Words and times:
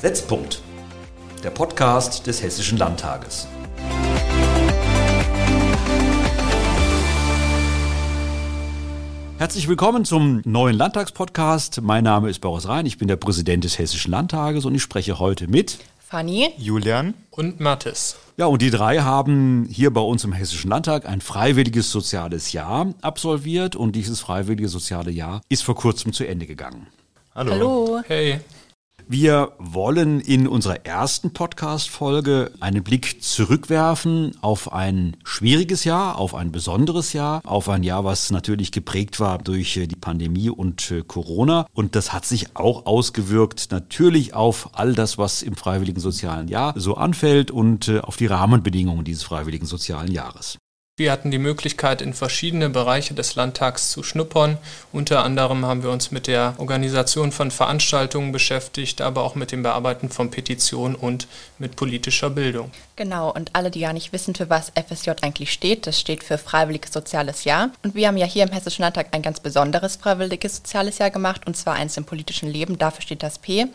Setzpunkt, 0.00 0.62
der 1.42 1.50
Podcast 1.50 2.28
des 2.28 2.40
Hessischen 2.40 2.78
Landtages. 2.78 3.48
Herzlich 9.38 9.66
willkommen 9.66 10.04
zum 10.04 10.40
neuen 10.44 10.76
Landtagspodcast. 10.76 11.80
Mein 11.82 12.04
Name 12.04 12.30
ist 12.30 12.38
Boris 12.38 12.68
Rhein, 12.68 12.86
ich 12.86 12.98
bin 12.98 13.08
der 13.08 13.16
Präsident 13.16 13.64
des 13.64 13.76
Hessischen 13.80 14.12
Landtages 14.12 14.64
und 14.64 14.74
ich 14.76 14.82
spreche 14.82 15.18
heute 15.18 15.48
mit 15.48 15.78
Fanny, 15.98 16.52
Julian 16.58 17.14
und 17.32 17.58
Mathis. 17.58 18.18
Ja, 18.36 18.46
und 18.46 18.62
die 18.62 18.70
drei 18.70 19.00
haben 19.00 19.66
hier 19.68 19.92
bei 19.92 20.00
uns 20.00 20.22
im 20.22 20.32
Hessischen 20.32 20.70
Landtag 20.70 21.08
ein 21.08 21.20
freiwilliges 21.20 21.90
soziales 21.90 22.52
Jahr 22.52 22.94
absolviert 23.02 23.74
und 23.74 23.96
dieses 23.96 24.20
freiwillige 24.20 24.68
soziale 24.68 25.10
Jahr 25.10 25.40
ist 25.48 25.64
vor 25.64 25.74
kurzem 25.74 26.12
zu 26.12 26.24
Ende 26.24 26.46
gegangen. 26.46 26.86
Hallo. 27.34 27.50
Hallo. 27.50 28.00
Hey. 28.06 28.40
Wir 29.10 29.52
wollen 29.58 30.20
in 30.20 30.46
unserer 30.46 30.84
ersten 30.84 31.32
Podcast-Folge 31.32 32.52
einen 32.60 32.84
Blick 32.84 33.22
zurückwerfen 33.22 34.36
auf 34.42 34.70
ein 34.70 35.16
schwieriges 35.24 35.84
Jahr, 35.84 36.18
auf 36.18 36.34
ein 36.34 36.52
besonderes 36.52 37.14
Jahr, 37.14 37.40
auf 37.46 37.70
ein 37.70 37.84
Jahr, 37.84 38.04
was 38.04 38.30
natürlich 38.30 38.70
geprägt 38.70 39.18
war 39.18 39.38
durch 39.38 39.78
äh, 39.78 39.86
die 39.86 39.96
Pandemie 39.96 40.50
und 40.50 40.90
äh, 40.90 41.02
Corona. 41.06 41.66
Und 41.72 41.96
das 41.96 42.12
hat 42.12 42.26
sich 42.26 42.54
auch 42.54 42.84
ausgewirkt 42.84 43.68
natürlich 43.70 44.34
auf 44.34 44.68
all 44.74 44.92
das, 44.92 45.16
was 45.16 45.40
im 45.40 45.56
freiwilligen 45.56 46.00
sozialen 46.00 46.48
Jahr 46.48 46.74
so 46.76 46.96
anfällt 46.96 47.50
und 47.50 47.88
äh, 47.88 48.00
auf 48.00 48.18
die 48.18 48.26
Rahmenbedingungen 48.26 49.04
dieses 49.04 49.22
freiwilligen 49.22 49.64
sozialen 49.64 50.12
Jahres. 50.12 50.58
Wir 50.98 51.12
hatten 51.12 51.30
die 51.30 51.38
Möglichkeit, 51.38 52.02
in 52.02 52.12
verschiedene 52.12 52.70
Bereiche 52.70 53.14
des 53.14 53.36
Landtags 53.36 53.92
zu 53.92 54.02
schnuppern. 54.02 54.58
Unter 54.90 55.22
anderem 55.22 55.64
haben 55.64 55.84
wir 55.84 55.90
uns 55.90 56.10
mit 56.10 56.26
der 56.26 56.56
Organisation 56.58 57.30
von 57.30 57.52
Veranstaltungen 57.52 58.32
beschäftigt, 58.32 59.00
aber 59.00 59.22
auch 59.22 59.36
mit 59.36 59.52
dem 59.52 59.62
Bearbeiten 59.62 60.08
von 60.08 60.32
Petitionen 60.32 60.96
und 60.96 61.28
mit 61.60 61.76
politischer 61.76 62.30
Bildung. 62.30 62.72
Genau, 62.96 63.32
und 63.32 63.54
alle, 63.54 63.70
die 63.70 63.78
ja 63.78 63.92
nicht 63.92 64.12
wissen, 64.12 64.34
für 64.34 64.50
was 64.50 64.72
FSJ 64.74 65.10
eigentlich 65.22 65.52
steht, 65.52 65.86
das 65.86 66.00
steht 66.00 66.24
für 66.24 66.36
Freiwilliges 66.36 66.92
Soziales 66.92 67.44
Jahr. 67.44 67.70
Und 67.84 67.94
wir 67.94 68.08
haben 68.08 68.16
ja 68.16 68.26
hier 68.26 68.42
im 68.42 68.50
Hessischen 68.50 68.82
Landtag 68.82 69.10
ein 69.12 69.22
ganz 69.22 69.38
besonderes 69.38 69.94
Freiwilliges 69.94 70.56
Soziales 70.56 70.98
Jahr 70.98 71.10
gemacht, 71.10 71.46
und 71.46 71.56
zwar 71.56 71.74
eins 71.74 71.96
im 71.96 72.06
politischen 72.06 72.48
Leben, 72.48 72.76
dafür 72.76 73.02
steht 73.02 73.22
das 73.22 73.38
P. 73.38 73.66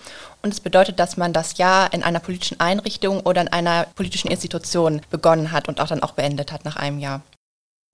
Und 0.43 0.53
es 0.53 0.59
bedeutet, 0.59 0.99
dass 0.99 1.15
man 1.15 1.31
das 1.31 1.57
Jahr 1.57 1.93
in 1.93 2.03
einer 2.03 2.19
politischen 2.19 2.59
Einrichtung 2.59 3.21
oder 3.21 3.39
in 3.39 3.47
einer 3.47 3.87
politischen 3.95 4.29
Institution 4.29 5.01
begonnen 5.09 5.53
hat 5.53 5.69
und 5.69 5.79
auch 5.79 5.87
dann 5.87 6.03
auch 6.03 6.11
beendet 6.11 6.51
hat 6.51 6.65
nach 6.65 6.75
einem 6.75 6.99
Jahr. 6.99 7.21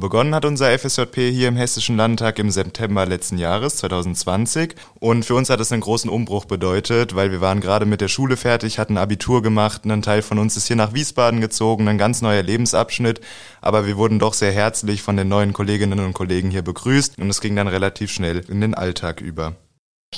Begonnen 0.02 0.34
hat 0.34 0.46
unser 0.46 0.72
FSJP 0.80 1.30
hier 1.30 1.50
im 1.50 1.58
Hessischen 1.58 1.98
Landtag 1.98 2.40
im 2.40 2.50
September 2.50 3.06
letzten 3.06 3.38
Jahres, 3.38 3.76
2020. 3.76 4.76
Und 5.00 5.26
für 5.26 5.36
uns 5.36 5.50
hat 5.50 5.60
es 5.60 5.74
einen 5.74 5.82
großen 5.82 6.10
Umbruch 6.10 6.46
bedeutet, 6.46 7.16
weil 7.16 7.32
wir 7.32 7.42
waren 7.42 7.60
gerade 7.60 7.86
mit 7.86 8.00
der 8.02 8.08
Schule 8.08 8.38
fertig, 8.38 8.80
hatten 8.80 8.98
Abitur 8.98 9.44
gemacht, 9.44 9.86
ein 9.86 10.02
Teil 10.02 10.22
von 10.22 10.40
uns 10.40 10.56
ist 10.56 10.68
hier 10.68 10.78
nach 10.78 10.94
Wiesbaden 10.94 11.42
gezogen, 11.42 11.88
ein 11.88 11.98
ganz 11.98 12.22
neuer 12.22 12.42
Lebensabschnitt. 12.42 13.20
Aber 13.62 13.86
wir 13.86 13.98
wurden 13.98 14.18
doch 14.20 14.34
sehr 14.34 14.54
herzlich 14.54 15.02
von 15.02 15.18
den 15.18 15.28
neuen 15.28 15.54
Kolleginnen 15.54 16.00
und 16.00 16.14
Kollegen 16.14 16.50
hier 16.50 16.64
begrüßt 16.64 17.20
und 17.20 17.30
es 17.30 17.42
ging 17.42 17.58
dann 17.58 17.68
relativ 17.68 18.10
schnell 18.10 18.40
in 18.48 18.62
den 18.62 18.74
Alltag 18.74 19.20
über. 19.20 19.56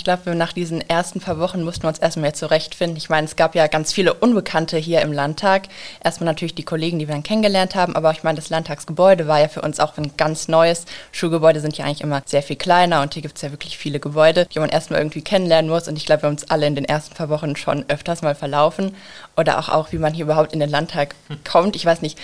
Ich 0.02 0.06
glaube, 0.06 0.34
nach 0.34 0.52
diesen 0.52 0.82
ersten 0.82 1.20
paar 1.20 1.38
Wochen 1.38 1.64
mussten 1.64 1.84
wir 1.84 1.90
uns 1.90 2.00
erstmal 2.00 2.24
mehr 2.24 2.34
zurechtfinden. 2.34 2.98
Ich 2.98 3.10
meine, 3.10 3.28
es 3.28 3.36
gab 3.36 3.54
ja 3.54 3.68
ganz 3.68 3.94
viele 3.94 4.16
Unbekannte 4.16 4.78
hier 4.78 5.00
im 5.02 5.12
Landtag. 5.12 5.68
Erstmal 6.04 6.26
natürlich 6.26 6.56
die 6.56 6.64
Kollegen, 6.64 6.98
die 6.98 7.08
wir 7.08 7.14
dann 7.14 7.22
kennengelernt 7.22 7.76
haben, 7.76 7.96
aber 7.96 8.10
ich 8.10 8.24
meine, 8.24 8.38
das 8.38 8.50
Landtagsgebäude 8.50 9.28
war 9.28 9.40
ja 9.42 9.48
für 9.48 9.62
uns 9.62 9.80
auch 9.80 9.96
ein 9.98 10.18
ganz 10.18 10.48
neues. 10.48 10.86
Schulgebäude 11.12 11.60
sind 11.60 11.78
ja 11.78 11.86
eigentlich 11.86 12.02
immer 12.02 12.24
sehr 12.26 12.42
viel 12.42 12.56
kleiner 12.56 13.04
und 13.04 13.14
hier 13.14 13.22
gibt 13.22 13.36
es 13.36 13.44
ja 13.44 13.52
wirklich 13.52 13.78
viele 13.78 14.00
Gebäude, 14.00 14.48
die 14.48 14.60
man 14.60 14.70
erstmal 14.70 15.02
irgendwie 15.02 15.22
kennenlernen 15.22 15.70
muss. 15.70 15.88
Und 15.88 15.98
ich 15.98 16.08
glaube, 16.08 16.24
wir 16.24 16.28
haben 16.30 16.36
uns 16.36 16.50
alle 16.50 16.66
in 16.66 16.74
den 16.74 16.86
ersten 16.86 17.14
paar 17.14 17.30
Wochen 17.30 17.56
schon 17.56 17.86
öfters 17.88 18.24
mal 18.24 18.34
verlaufen. 18.34 18.96
Oder 19.38 19.60
auch, 19.60 19.70
auch 19.70 19.92
wie 19.92 20.00
man 20.00 20.16
hier 20.16 20.26
überhaupt 20.26 20.54
in 20.54 20.60
den 20.60 20.72
Landtag 20.72 21.14
kommt. 21.48 21.76
Ich 21.76 21.86
weiß 21.86 22.02
nicht, 22.02 22.18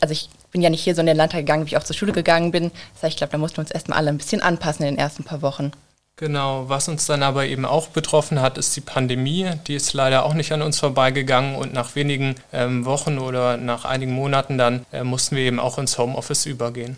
also 0.00 0.12
ich 0.12 0.30
bin 0.50 0.62
ja 0.62 0.70
nicht 0.70 0.82
hier 0.82 0.94
so 0.94 1.00
in 1.00 1.06
den 1.06 1.16
Landtag 1.18 1.40
gegangen, 1.40 1.66
wie 1.66 1.70
ich 1.70 1.76
auch 1.76 1.84
zur 1.84 1.96
Schule 1.96 2.12
gegangen 2.12 2.52
bin. 2.52 2.70
Das 2.94 3.02
heißt, 3.02 3.12
ich 3.12 3.16
glaube, 3.18 3.32
da 3.32 3.38
mussten 3.38 3.58
wir 3.58 3.62
uns 3.62 3.70
erstmal 3.70 3.98
alle 3.98 4.08
ein 4.08 4.18
bisschen 4.18 4.40
anpassen 4.40 4.86
in 4.86 4.94
den 4.94 4.98
ersten 4.98 5.24
paar 5.24 5.42
Wochen. 5.42 5.72
Genau, 6.18 6.68
was 6.68 6.88
uns 6.88 7.06
dann 7.06 7.22
aber 7.22 7.46
eben 7.46 7.64
auch 7.64 7.86
betroffen 7.86 8.40
hat, 8.40 8.58
ist 8.58 8.74
die 8.74 8.80
Pandemie. 8.80 9.52
Die 9.68 9.76
ist 9.76 9.92
leider 9.92 10.24
auch 10.24 10.34
nicht 10.34 10.50
an 10.50 10.62
uns 10.62 10.80
vorbeigegangen 10.80 11.54
und 11.54 11.72
nach 11.72 11.94
wenigen 11.94 12.34
ähm, 12.52 12.84
Wochen 12.84 13.18
oder 13.18 13.56
nach 13.56 13.84
einigen 13.84 14.10
Monaten 14.12 14.58
dann 14.58 14.84
äh, 14.92 15.04
mussten 15.04 15.36
wir 15.36 15.44
eben 15.44 15.60
auch 15.60 15.78
ins 15.78 15.96
Homeoffice 15.96 16.46
übergehen. 16.46 16.96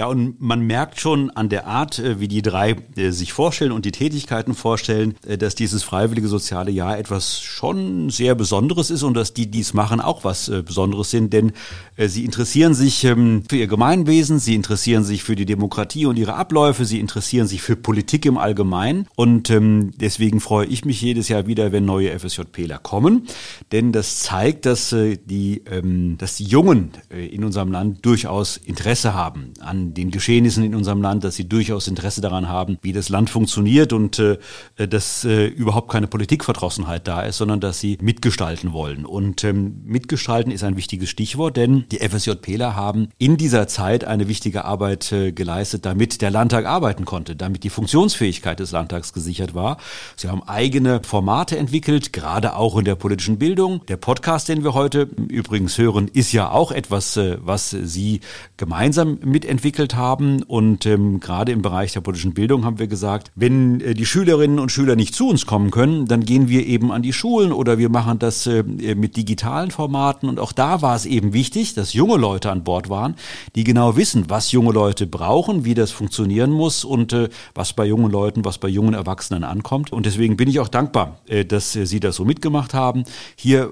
Ja, 0.00 0.06
und 0.06 0.40
man 0.40 0.62
merkt 0.62 0.98
schon 0.98 1.28
an 1.28 1.50
der 1.50 1.66
Art, 1.66 1.98
äh, 1.98 2.20
wie 2.20 2.26
die 2.26 2.40
drei 2.40 2.74
äh, 2.96 3.10
sich 3.10 3.34
vorstellen 3.34 3.70
und 3.70 3.84
die 3.84 3.92
Tätigkeiten 3.92 4.54
vorstellen, 4.54 5.14
äh, 5.26 5.36
dass 5.36 5.54
dieses 5.54 5.82
freiwillige 5.82 6.26
soziale 6.26 6.70
Jahr 6.70 6.96
etwas 6.96 7.42
schon 7.42 8.08
sehr 8.08 8.34
Besonderes 8.34 8.88
ist 8.88 9.02
und 9.02 9.12
dass 9.12 9.34
die 9.34 9.50
dies 9.50 9.74
machen 9.74 10.00
auch 10.00 10.24
was 10.24 10.50
Besonderes 10.64 11.10
sind, 11.10 11.34
denn 11.34 11.52
sie 11.98 12.24
interessieren 12.24 12.72
sich 12.72 13.04
ähm, 13.04 13.42
für 13.48 13.56
ihr 13.56 13.66
Gemeinwesen, 13.66 14.38
sie 14.38 14.54
interessieren 14.54 15.04
sich 15.04 15.22
für 15.22 15.36
die 15.36 15.44
Demokratie 15.44 16.06
und 16.06 16.18
ihre 16.18 16.34
Abläufe, 16.34 16.86
sie 16.86 16.98
interessieren 16.98 17.46
sich 17.46 17.60
für 17.60 17.76
Politik 17.76 18.24
im 18.24 18.38
Allgemeinen. 18.38 19.06
Und 19.16 19.50
ähm, 19.50 19.90
deswegen 19.96 20.40
freue 20.40 20.66
ich 20.66 20.86
mich 20.86 21.02
jedes 21.02 21.28
Jahr 21.28 21.46
wieder, 21.46 21.72
wenn 21.72 21.84
neue 21.84 22.18
FSJPler 22.18 22.78
kommen, 22.78 23.26
denn 23.72 23.92
das 23.92 24.20
zeigt, 24.20 24.64
dass 24.64 24.94
die, 24.94 25.62
ähm, 25.70 26.16
dass 26.16 26.36
die 26.36 26.44
Jungen 26.44 26.92
in 27.10 27.44
unserem 27.44 27.70
Land 27.70 28.06
durchaus 28.06 28.56
Interesse 28.56 29.12
haben 29.12 29.52
an 29.60 29.89
den 29.94 30.10
Geschehnissen 30.10 30.64
in 30.64 30.74
unserem 30.74 31.02
Land, 31.02 31.24
dass 31.24 31.36
sie 31.36 31.48
durchaus 31.48 31.88
Interesse 31.88 32.20
daran 32.20 32.48
haben, 32.48 32.78
wie 32.82 32.92
das 32.92 33.08
Land 33.08 33.30
funktioniert 33.30 33.92
und 33.92 34.18
äh, 34.18 34.38
dass 34.76 35.24
äh, 35.24 35.46
überhaupt 35.46 35.90
keine 35.90 36.06
Politikverdrossenheit 36.06 37.06
da 37.06 37.22
ist, 37.22 37.38
sondern 37.38 37.60
dass 37.60 37.80
sie 37.80 37.98
mitgestalten 38.00 38.72
wollen. 38.72 39.04
Und 39.04 39.44
ähm, 39.44 39.82
mitgestalten 39.84 40.52
ist 40.52 40.64
ein 40.64 40.76
wichtiges 40.76 41.10
Stichwort, 41.10 41.56
denn 41.56 41.84
die 41.90 41.98
FSJPler 41.98 42.76
haben 42.76 43.08
in 43.18 43.36
dieser 43.36 43.68
Zeit 43.68 44.04
eine 44.04 44.28
wichtige 44.28 44.64
Arbeit 44.64 45.12
äh, 45.12 45.32
geleistet, 45.32 45.84
damit 45.86 46.22
der 46.22 46.30
Landtag 46.30 46.66
arbeiten 46.66 47.04
konnte, 47.04 47.36
damit 47.36 47.64
die 47.64 47.70
Funktionsfähigkeit 47.70 48.60
des 48.60 48.72
Landtags 48.72 49.12
gesichert 49.12 49.54
war. 49.54 49.78
Sie 50.16 50.28
haben 50.28 50.42
eigene 50.42 51.02
Formate 51.02 51.56
entwickelt, 51.56 52.12
gerade 52.12 52.56
auch 52.56 52.78
in 52.78 52.84
der 52.84 52.94
politischen 52.94 53.38
Bildung. 53.38 53.84
Der 53.86 53.96
Podcast, 53.96 54.48
den 54.48 54.64
wir 54.64 54.74
heute 54.74 55.08
übrigens 55.28 55.78
hören, 55.78 56.08
ist 56.12 56.32
ja 56.32 56.50
auch 56.50 56.72
etwas, 56.72 57.16
äh, 57.16 57.38
was 57.40 57.70
Sie 57.70 58.20
gemeinsam 58.56 59.18
mitentwickelt 59.24 59.79
entwickelt 59.80 59.96
haben. 59.96 60.42
Und 60.42 60.86
ähm, 60.86 61.20
gerade 61.20 61.52
im 61.52 61.62
Bereich 61.62 61.92
der 61.92 62.00
politischen 62.00 62.34
Bildung 62.34 62.64
haben 62.64 62.78
wir 62.78 62.86
gesagt, 62.86 63.30
wenn 63.34 63.80
äh, 63.80 63.94
die 63.94 64.06
Schülerinnen 64.06 64.58
und 64.58 64.70
Schüler 64.70 64.96
nicht 64.96 65.14
zu 65.14 65.28
uns 65.28 65.46
kommen 65.46 65.70
können, 65.70 66.06
dann 66.06 66.24
gehen 66.24 66.48
wir 66.48 66.66
eben 66.66 66.92
an 66.92 67.02
die 67.02 67.12
Schulen 67.12 67.52
oder 67.52 67.78
wir 67.78 67.88
machen 67.88 68.18
das 68.18 68.46
äh, 68.46 68.62
mit 68.62 69.16
digitalen 69.16 69.70
Formaten. 69.70 70.28
Und 70.28 70.38
auch 70.38 70.52
da 70.52 70.82
war 70.82 70.94
es 70.94 71.06
eben 71.06 71.32
wichtig, 71.32 71.74
dass 71.74 71.92
junge 71.92 72.16
Leute 72.16 72.50
an 72.50 72.64
Bord 72.64 72.88
waren, 72.88 73.14
die 73.54 73.64
genau 73.64 73.96
wissen, 73.96 74.24
was 74.28 74.52
junge 74.52 74.72
Leute 74.72 75.06
brauchen, 75.06 75.64
wie 75.64 75.74
das 75.74 75.90
funktionieren 75.90 76.50
muss 76.50 76.84
und 76.84 77.12
äh, 77.12 77.28
was 77.54 77.72
bei 77.72 77.86
jungen 77.86 78.10
Leuten, 78.10 78.44
was 78.44 78.58
bei 78.58 78.68
jungen 78.68 78.94
Erwachsenen 78.94 79.44
ankommt. 79.44 79.92
Und 79.92 80.06
deswegen 80.06 80.36
bin 80.36 80.48
ich 80.48 80.60
auch 80.60 80.68
dankbar, 80.68 81.18
äh, 81.26 81.44
dass 81.44 81.74
äh, 81.76 81.86
Sie 81.86 82.00
das 82.00 82.16
so 82.16 82.24
mitgemacht 82.24 82.74
haben. 82.74 83.04
Hier 83.36 83.70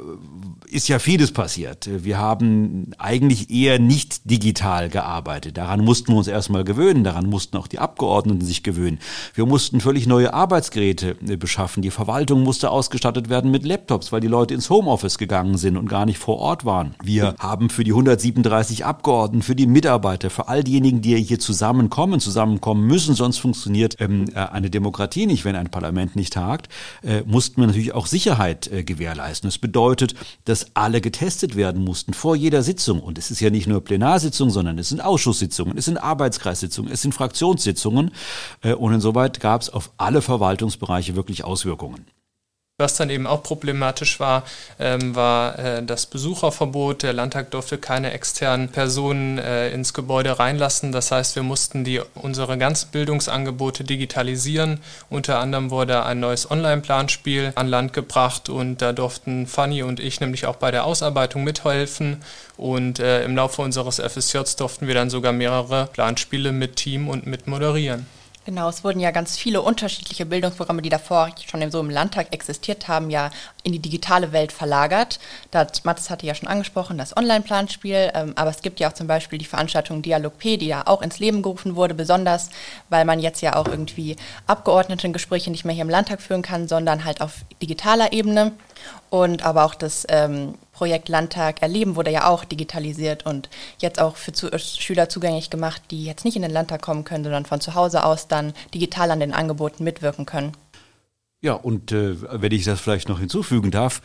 ist 0.70 0.88
ja 0.88 0.98
vieles 0.98 1.32
passiert. 1.32 1.88
Wir 2.04 2.18
haben 2.18 2.92
eigentlich 2.98 3.50
eher 3.50 3.78
nicht 3.78 4.30
digital 4.30 4.88
gearbeitet. 4.88 5.56
Daran 5.56 5.84
mussten 5.84 6.12
wir 6.12 6.18
uns 6.18 6.28
erstmal 6.28 6.64
gewöhnen. 6.64 7.04
Daran 7.04 7.26
mussten 7.26 7.56
auch 7.56 7.66
die 7.66 7.78
Abgeordneten 7.78 8.44
sich 8.44 8.62
gewöhnen. 8.62 8.98
Wir 9.34 9.46
mussten 9.46 9.80
völlig 9.80 10.06
neue 10.06 10.34
Arbeitsgeräte 10.34 11.16
äh, 11.26 11.36
beschaffen. 11.36 11.82
Die 11.82 11.90
Verwaltung 11.90 12.42
musste 12.42 12.70
ausgestattet 12.70 13.28
werden 13.28 13.50
mit 13.50 13.64
Laptops, 13.64 14.12
weil 14.12 14.20
die 14.20 14.28
Leute 14.28 14.54
ins 14.54 14.70
Homeoffice 14.70 15.18
gegangen 15.18 15.58
sind 15.58 15.76
und 15.76 15.88
gar 15.88 16.06
nicht 16.06 16.18
vor 16.18 16.38
Ort 16.38 16.64
waren. 16.64 16.94
Wir 17.02 17.34
haben 17.38 17.70
für 17.70 17.84
die 17.84 17.92
137 17.92 18.84
Abgeordneten, 18.84 19.42
für 19.42 19.56
die 19.56 19.66
Mitarbeiter, 19.66 20.30
für 20.30 20.48
all 20.48 20.64
diejenigen, 20.64 21.00
die 21.00 21.16
hier 21.16 21.38
zusammenkommen, 21.38 22.20
zusammenkommen 22.20 22.86
müssen, 22.86 23.14
sonst 23.14 23.38
funktioniert 23.38 23.96
ähm, 24.00 24.26
äh, 24.34 24.38
eine 24.38 24.70
Demokratie 24.70 25.26
nicht, 25.26 25.44
wenn 25.44 25.56
ein 25.56 25.70
Parlament 25.70 26.16
nicht 26.16 26.32
tagt, 26.32 26.68
äh, 27.02 27.22
mussten 27.26 27.60
wir 27.60 27.66
natürlich 27.66 27.94
auch 27.94 28.06
Sicherheit 28.06 28.70
äh, 28.72 28.84
gewährleisten. 28.84 29.48
Das 29.48 29.58
bedeutet, 29.58 30.14
dass 30.44 30.57
dass 30.58 30.74
alle 30.74 31.00
getestet 31.00 31.56
werden 31.56 31.84
mussten 31.84 32.14
vor 32.14 32.34
jeder 32.34 32.62
Sitzung. 32.62 33.00
Und 33.00 33.18
es 33.18 33.30
ist 33.30 33.40
ja 33.40 33.50
nicht 33.50 33.66
nur 33.66 33.82
Plenarsitzung, 33.82 34.50
sondern 34.50 34.78
es 34.78 34.88
sind 34.88 35.00
Ausschusssitzungen, 35.00 35.76
es 35.78 35.84
sind 35.84 35.98
Arbeitskreissitzungen, 35.98 36.90
es 36.92 37.02
sind 37.02 37.14
Fraktionssitzungen. 37.14 38.10
Äh, 38.62 38.74
und 38.74 38.92
insoweit 38.92 39.40
gab 39.40 39.62
es 39.62 39.70
auf 39.70 39.90
alle 39.96 40.22
Verwaltungsbereiche 40.22 41.16
wirklich 41.16 41.44
Auswirkungen. 41.44 42.06
Was 42.80 42.94
dann 42.94 43.10
eben 43.10 43.26
auch 43.26 43.42
problematisch 43.42 44.20
war, 44.20 44.44
ähm, 44.78 45.16
war 45.16 45.58
äh, 45.58 45.82
das 45.82 46.06
Besucherverbot. 46.06 47.02
Der 47.02 47.12
Landtag 47.12 47.50
durfte 47.50 47.76
keine 47.76 48.12
externen 48.12 48.68
Personen 48.68 49.38
äh, 49.38 49.70
ins 49.70 49.92
Gebäude 49.94 50.38
reinlassen. 50.38 50.92
Das 50.92 51.10
heißt, 51.10 51.34
wir 51.34 51.42
mussten 51.42 51.82
die, 51.82 52.00
unsere 52.14 52.56
ganzen 52.56 52.92
Bildungsangebote 52.92 53.82
digitalisieren. 53.82 54.78
Unter 55.10 55.40
anderem 55.40 55.72
wurde 55.72 56.04
ein 56.04 56.20
neues 56.20 56.48
Online-Planspiel 56.48 57.50
an 57.56 57.66
Land 57.66 57.94
gebracht 57.94 58.48
und 58.48 58.80
da 58.80 58.92
durften 58.92 59.48
Fanny 59.48 59.82
und 59.82 59.98
ich 59.98 60.20
nämlich 60.20 60.46
auch 60.46 60.54
bei 60.54 60.70
der 60.70 60.84
Ausarbeitung 60.84 61.42
mithelfen. 61.42 62.22
Und 62.56 63.00
äh, 63.00 63.24
im 63.24 63.34
Laufe 63.34 63.60
unseres 63.60 63.98
FSJs 63.98 64.54
durften 64.54 64.86
wir 64.86 64.94
dann 64.94 65.10
sogar 65.10 65.32
mehrere 65.32 65.88
Planspiele 65.92 66.52
mit 66.52 66.76
Team 66.76 67.08
und 67.08 67.26
mit 67.26 67.48
moderieren. 67.48 68.06
Genau, 68.48 68.70
es 68.70 68.82
wurden 68.82 68.98
ja 68.98 69.10
ganz 69.10 69.36
viele 69.36 69.60
unterschiedliche 69.60 70.24
Bildungsprogramme, 70.24 70.80
die 70.80 70.88
davor 70.88 71.28
schon 71.46 71.70
so 71.70 71.80
im 71.80 71.90
Landtag 71.90 72.32
existiert 72.32 72.88
haben, 72.88 73.10
ja 73.10 73.28
in 73.62 73.72
die 73.72 73.78
digitale 73.78 74.32
Welt 74.32 74.52
verlagert. 74.52 75.20
Da, 75.50 75.66
Mathis 75.84 76.08
hatte 76.08 76.24
ja 76.24 76.34
schon 76.34 76.48
angesprochen, 76.48 76.96
das 76.96 77.14
Online-Planspiel, 77.14 78.10
ähm, 78.14 78.32
aber 78.36 78.48
es 78.48 78.62
gibt 78.62 78.80
ja 78.80 78.88
auch 78.88 78.94
zum 78.94 79.06
Beispiel 79.06 79.38
die 79.38 79.44
Veranstaltung 79.44 80.00
Dialog 80.00 80.38
P, 80.38 80.56
die 80.56 80.68
ja 80.68 80.86
auch 80.86 81.02
ins 81.02 81.18
Leben 81.18 81.42
gerufen 81.42 81.76
wurde, 81.76 81.92
besonders 81.92 82.48
weil 82.88 83.04
man 83.04 83.20
jetzt 83.20 83.42
ja 83.42 83.54
auch 83.54 83.68
irgendwie 83.68 84.16
Abgeordnetengespräche 84.46 85.50
nicht 85.50 85.66
mehr 85.66 85.74
hier 85.74 85.84
im 85.84 85.90
Landtag 85.90 86.22
führen 86.22 86.40
kann, 86.40 86.68
sondern 86.68 87.04
halt 87.04 87.20
auf 87.20 87.44
digitaler 87.60 88.14
Ebene. 88.14 88.52
Und 89.10 89.44
aber 89.44 89.66
auch 89.66 89.74
das 89.74 90.06
ähm, 90.08 90.54
Projekt 90.78 91.08
Landtag 91.08 91.60
erleben 91.60 91.96
wurde 91.96 92.12
ja 92.12 92.28
auch 92.28 92.44
digitalisiert 92.44 93.26
und 93.26 93.50
jetzt 93.78 94.00
auch 94.00 94.14
für 94.14 94.30
zu, 94.30 94.48
Schüler 94.60 95.08
zugänglich 95.08 95.50
gemacht, 95.50 95.82
die 95.90 96.04
jetzt 96.04 96.24
nicht 96.24 96.36
in 96.36 96.42
den 96.42 96.52
Landtag 96.52 96.82
kommen 96.82 97.02
können, 97.02 97.24
sondern 97.24 97.46
von 97.46 97.60
zu 97.60 97.74
Hause 97.74 98.04
aus 98.04 98.28
dann 98.28 98.52
digital 98.72 99.10
an 99.10 99.18
den 99.18 99.34
Angeboten 99.34 99.82
mitwirken 99.82 100.24
können. 100.24 100.52
Ja, 101.40 101.54
und 101.54 101.90
äh, 101.90 102.14
wenn 102.40 102.52
ich 102.52 102.64
das 102.64 102.78
vielleicht 102.78 103.08
noch 103.08 103.18
hinzufügen 103.18 103.72
darf, 103.72 104.02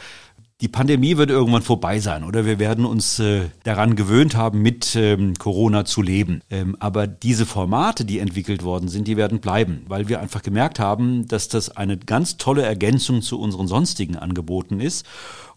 die 0.62 0.68
Pandemie 0.68 1.18
wird 1.18 1.30
irgendwann 1.30 1.62
vorbei 1.62 2.00
sein 2.00 2.24
oder 2.24 2.46
wir 2.46 2.58
werden 2.58 2.86
uns 2.86 3.20
äh, 3.20 3.50
daran 3.64 3.96
gewöhnt 3.96 4.36
haben, 4.36 4.62
mit 4.62 4.96
ähm, 4.96 5.36
Corona 5.36 5.86
zu 5.86 6.02
leben. 6.02 6.42
Ähm, 6.50 6.78
aber 6.80 7.06
diese 7.06 7.46
Formate, 7.46 8.06
die 8.06 8.18
entwickelt 8.18 8.64
worden 8.64 8.88
sind, 8.88 9.08
die 9.08 9.18
werden 9.18 9.42
bleiben, 9.42 9.84
weil 9.90 10.08
wir 10.08 10.22
einfach 10.22 10.42
gemerkt 10.42 10.80
haben, 10.80 11.28
dass 11.28 11.50
das 11.50 11.76
eine 11.76 11.98
ganz 11.98 12.38
tolle 12.38 12.64
Ergänzung 12.64 13.22
zu 13.22 13.40
unseren 13.40 13.68
sonstigen 13.68 14.16
Angeboten 14.16 14.80
ist. 14.80 15.06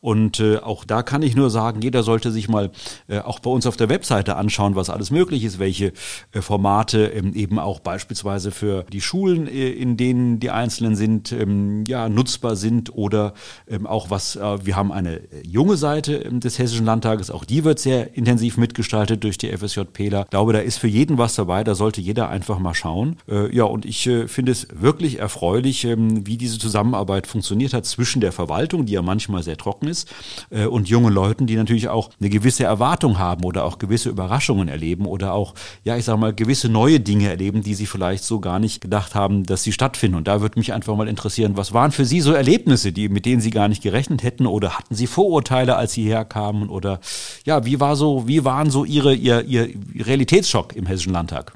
Und 0.07 0.39
äh, 0.39 0.59
auch 0.59 0.85
da 0.85 1.03
kann 1.03 1.23
ich 1.23 1.35
nur 1.35 1.51
sagen, 1.51 1.83
jeder 1.83 2.05
sollte 2.05 2.31
sich 2.31 2.49
mal 2.49 2.71
äh, 3.09 3.19
auch 3.19 3.41
bei 3.41 3.51
uns 3.51 3.67
auf 3.67 3.77
der 3.77 3.89
Webseite 3.89 4.37
anschauen, 4.37 4.77
was 4.77 4.89
alles 4.89 5.11
möglich 5.11 5.43
ist, 5.43 5.59
welche 5.59 5.93
äh, 6.31 6.43
Formate 6.43 7.07
ähm, 7.07 7.35
eben 7.35 7.59
auch 7.59 7.81
beispielsweise 7.81 8.53
für 8.53 8.85
die 8.85 9.01
Schulen, 9.01 9.49
äh, 9.49 9.69
in 9.69 9.97
denen 9.97 10.39
die 10.39 10.51
Einzelnen 10.51 10.95
sind, 10.95 11.33
ähm, 11.33 11.83
ja, 11.89 12.09
nutzbar 12.09 12.55
sind 12.55 12.95
oder 12.95 13.35
ähm, 13.67 13.85
auch 13.85 14.09
was, 14.09 14.37
äh, 14.37 14.65
wir 14.65 14.77
haben 14.77 14.93
eine 14.93 15.23
junge 15.43 15.77
Seite 15.77 16.15
ähm, 16.19 16.39
des 16.39 16.61
Hessischen 16.61 16.87
Landtages, 16.87 17.33
auch 17.33 17.45
die 17.45 17.65
wird 17.65 17.81
sehr 17.81 18.17
intensiv 18.17 18.59
mitgestaltet 18.59 19.25
durch 19.25 19.39
die 19.39 19.49
FSJPler. 19.49 20.21
Ich 20.21 20.31
glaube, 20.31 20.53
da 20.53 20.61
ist 20.61 20.79
für 20.79 20.87
jeden 20.87 21.19
was 21.19 21.35
dabei, 21.35 21.65
da 21.65 21.75
sollte 21.75 22.01
jeder 22.01 22.29
einfach 22.29 22.61
mal 22.61 22.75
schauen. 22.75 23.17
Äh, 23.29 23.53
ja, 23.53 23.65
und 23.65 23.85
ich 23.85 24.07
äh, 24.07 24.29
finde 24.29 24.53
es 24.53 24.69
wirklich 24.73 25.19
erfreulich, 25.19 25.85
ähm, 25.85 26.25
wie 26.29 26.37
diese 26.37 26.61
Zusammenarbeit 26.61 27.27
funktioniert 27.27 27.75
hat 27.75 27.87
zwischen 27.87 28.21
der 28.21 28.31
Verwaltung, 28.31 28.87
die 28.87 28.93
ja 28.93 29.03
manchmal 29.03 29.43
sehr 29.43 29.57
trocken 29.57 29.89
ist, 29.89 29.96
ist 29.97 30.13
äh, 30.51 30.67
und 30.67 30.89
junge 30.89 31.11
Leuten, 31.11 31.47
die 31.47 31.57
natürlich 31.57 31.89
auch 31.89 32.11
eine 32.21 32.29
gewisse 32.29 32.65
Erwartung 32.65 33.19
haben 33.19 33.45
oder 33.45 33.65
auch 33.65 33.79
gewisse 33.79 34.11
Überraschungen 34.11 34.69
erleben 34.69 35.07
oder 35.07 35.33
auch, 35.33 35.55
ja, 35.85 35.97
ich 35.97 36.05
sag 36.05 36.19
mal, 36.19 36.35
gewisse 36.35 36.69
neue 36.69 37.01
Dinge 37.01 37.29
erleben, 37.29 37.63
die 37.63 37.75
sie 37.75 37.87
vielleicht 37.87 38.25
so 38.25 38.41
gar 38.41 38.59
nicht 38.59 38.81
gedacht 38.81 39.15
haben, 39.15 39.45
dass 39.45 39.63
sie 39.63 39.73
stattfinden. 39.73 40.17
Und 40.17 40.29
da 40.29 40.41
würde 40.41 40.59
mich 40.59 40.73
einfach 40.73 40.97
mal 40.97 41.09
interessieren, 41.09 41.57
was 41.57 41.73
waren 41.73 41.93
für 41.93 42.05
Sie 42.05 42.21
so 42.21 42.33
Erlebnisse, 42.33 42.93
die, 42.93 43.09
mit 43.09 43.27
denen 43.27 43.41
Sie 43.41 43.51
gar 43.51 43.69
nicht 43.69 43.83
gerechnet 43.83 44.23
hätten 44.23 44.47
oder 44.47 44.79
hatten 44.79 44.95
Sie 44.95 45.07
Vorurteile, 45.07 45.77
als 45.77 45.93
Sie 45.93 46.05
herkamen 46.05 46.69
oder 46.69 47.01
ja, 47.45 47.65
wie 47.65 47.81
war 47.81 47.97
so, 47.97 48.29
wie 48.29 48.45
waren 48.45 48.71
so 48.71 48.85
Ihre, 48.85 49.15
Ihr, 49.15 49.45
Ihr 49.45 49.71
Realitätsschock 49.95 50.77
im 50.77 50.87
Hessischen 50.87 51.13
Landtag? 51.13 51.53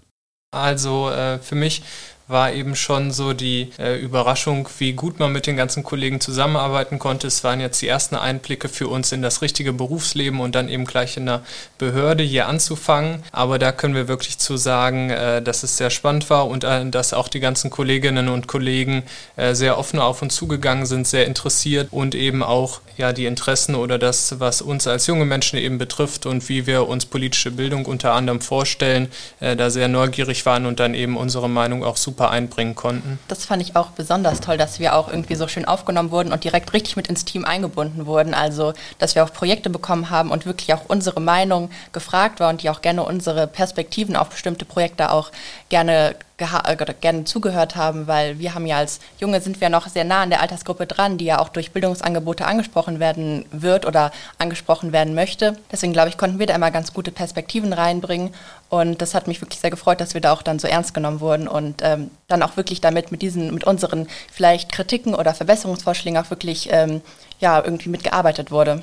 Also 0.52 1.10
äh, 1.10 1.38
für 1.38 1.54
mich 1.54 1.82
war 2.30 2.52
eben 2.52 2.76
schon 2.76 3.10
so 3.10 3.32
die 3.32 3.70
äh, 3.78 3.98
Überraschung, 3.98 4.68
wie 4.78 4.92
gut 4.92 5.18
man 5.18 5.32
mit 5.32 5.46
den 5.46 5.56
ganzen 5.56 5.82
Kollegen 5.82 6.20
zusammenarbeiten 6.20 6.98
konnte. 6.98 7.26
Es 7.26 7.44
waren 7.44 7.60
jetzt 7.60 7.82
die 7.82 7.88
ersten 7.88 8.14
Einblicke 8.14 8.68
für 8.68 8.88
uns 8.88 9.12
in 9.12 9.22
das 9.22 9.42
richtige 9.42 9.72
Berufsleben 9.72 10.40
und 10.40 10.54
dann 10.54 10.68
eben 10.68 10.84
gleich 10.84 11.16
in 11.16 11.26
der 11.26 11.42
Behörde 11.78 12.22
hier 12.22 12.46
anzufangen. 12.46 13.22
Aber 13.32 13.58
da 13.58 13.72
können 13.72 13.94
wir 13.94 14.08
wirklich 14.08 14.38
zu 14.38 14.56
sagen, 14.56 15.10
äh, 15.10 15.42
dass 15.42 15.62
es 15.62 15.76
sehr 15.76 15.90
spannend 15.90 16.30
war 16.30 16.46
und 16.46 16.64
äh, 16.64 16.88
dass 16.88 17.12
auch 17.12 17.28
die 17.28 17.40
ganzen 17.40 17.70
Kolleginnen 17.70 18.28
und 18.28 18.46
Kollegen 18.46 19.02
äh, 19.36 19.54
sehr 19.54 19.76
offen 19.78 19.98
auf 19.98 20.22
uns 20.22 20.34
zugegangen 20.34 20.86
sind, 20.86 21.06
sehr 21.06 21.26
interessiert 21.26 21.88
und 21.90 22.14
eben 22.14 22.42
auch 22.42 22.80
ja 22.96 23.12
die 23.12 23.26
Interessen 23.26 23.74
oder 23.74 23.98
das, 23.98 24.38
was 24.38 24.62
uns 24.62 24.86
als 24.86 25.06
junge 25.06 25.24
Menschen 25.24 25.58
eben 25.58 25.78
betrifft 25.78 26.26
und 26.26 26.48
wie 26.48 26.66
wir 26.66 26.86
uns 26.86 27.06
politische 27.06 27.50
Bildung 27.50 27.86
unter 27.86 28.12
anderem 28.12 28.40
vorstellen, 28.40 29.08
äh, 29.40 29.56
da 29.56 29.70
sehr 29.70 29.88
neugierig 29.88 30.46
waren 30.46 30.66
und 30.66 30.78
dann 30.78 30.94
eben 30.94 31.16
unsere 31.16 31.48
Meinung 31.48 31.82
auch 31.82 31.96
super 31.96 32.19
super 32.20 32.30
einbringen 32.30 32.74
konnten. 32.74 33.18
Das 33.28 33.46
fand 33.46 33.62
ich 33.62 33.76
auch 33.76 33.90
besonders 33.92 34.40
toll, 34.40 34.58
dass 34.58 34.78
wir 34.78 34.94
auch 34.94 35.08
irgendwie 35.08 35.36
so 35.36 35.48
schön 35.48 35.64
aufgenommen 35.64 36.10
wurden 36.10 36.32
und 36.32 36.44
direkt 36.44 36.74
richtig 36.74 36.96
mit 36.96 37.08
ins 37.08 37.24
Team 37.24 37.46
eingebunden 37.46 38.04
wurden. 38.04 38.34
Also, 38.34 38.74
dass 38.98 39.14
wir 39.14 39.24
auch 39.24 39.32
Projekte 39.32 39.70
bekommen 39.70 40.10
haben 40.10 40.30
und 40.30 40.44
wirklich 40.44 40.74
auch 40.74 40.82
unsere 40.88 41.20
Meinung 41.20 41.70
gefragt 41.92 42.38
war 42.38 42.50
und 42.50 42.62
die 42.62 42.68
auch 42.68 42.82
gerne 42.82 43.04
unsere 43.04 43.46
Perspektiven 43.46 44.16
auf 44.16 44.28
bestimmte 44.28 44.66
Projekte 44.66 45.10
auch 45.12 45.30
gerne 45.70 46.14
äh, 46.40 46.94
gerne 47.00 47.24
zugehört 47.24 47.76
haben, 47.76 48.06
weil 48.06 48.38
wir 48.38 48.54
haben 48.54 48.66
ja 48.66 48.78
als 48.78 49.00
Junge 49.18 49.40
sind 49.40 49.60
wir 49.60 49.68
noch 49.68 49.88
sehr 49.88 50.04
nah 50.04 50.22
an 50.22 50.30
der 50.30 50.40
Altersgruppe 50.40 50.86
dran, 50.86 51.18
die 51.18 51.26
ja 51.26 51.38
auch 51.38 51.50
durch 51.50 51.72
Bildungsangebote 51.72 52.46
angesprochen 52.46 52.98
werden 52.98 53.44
wird 53.50 53.84
oder 53.84 54.10
angesprochen 54.38 54.92
werden 54.92 55.14
möchte. 55.14 55.58
Deswegen 55.70 55.92
glaube 55.92 56.08
ich, 56.08 56.16
konnten 56.16 56.38
wir 56.38 56.46
da 56.46 56.54
immer 56.54 56.70
ganz 56.70 56.94
gute 56.94 57.12
Perspektiven 57.12 57.72
reinbringen 57.72 58.30
und 58.70 59.02
das 59.02 59.14
hat 59.14 59.26
mich 59.26 59.42
wirklich 59.42 59.60
sehr 59.60 59.70
gefreut, 59.70 60.00
dass 60.00 60.14
wir 60.14 60.20
da 60.20 60.32
auch 60.32 60.42
dann 60.42 60.58
so 60.60 60.68
ernst 60.68 60.94
genommen 60.94 61.20
wurden 61.20 61.48
und 61.48 61.82
ähm, 61.82 62.10
dann 62.28 62.42
auch 62.42 62.56
wirklich 62.56 62.80
damit 62.80 63.10
mit 63.10 63.20
diesen, 63.20 63.52
mit 63.52 63.64
unseren 63.64 64.08
vielleicht 64.32 64.72
Kritiken 64.72 65.14
oder 65.14 65.34
Verbesserungsvorschlägen 65.34 66.18
auch 66.18 66.30
wirklich 66.30 66.68
ähm, 66.70 67.02
ja 67.40 67.62
irgendwie 67.62 67.88
mitgearbeitet 67.88 68.50
wurde. 68.52 68.82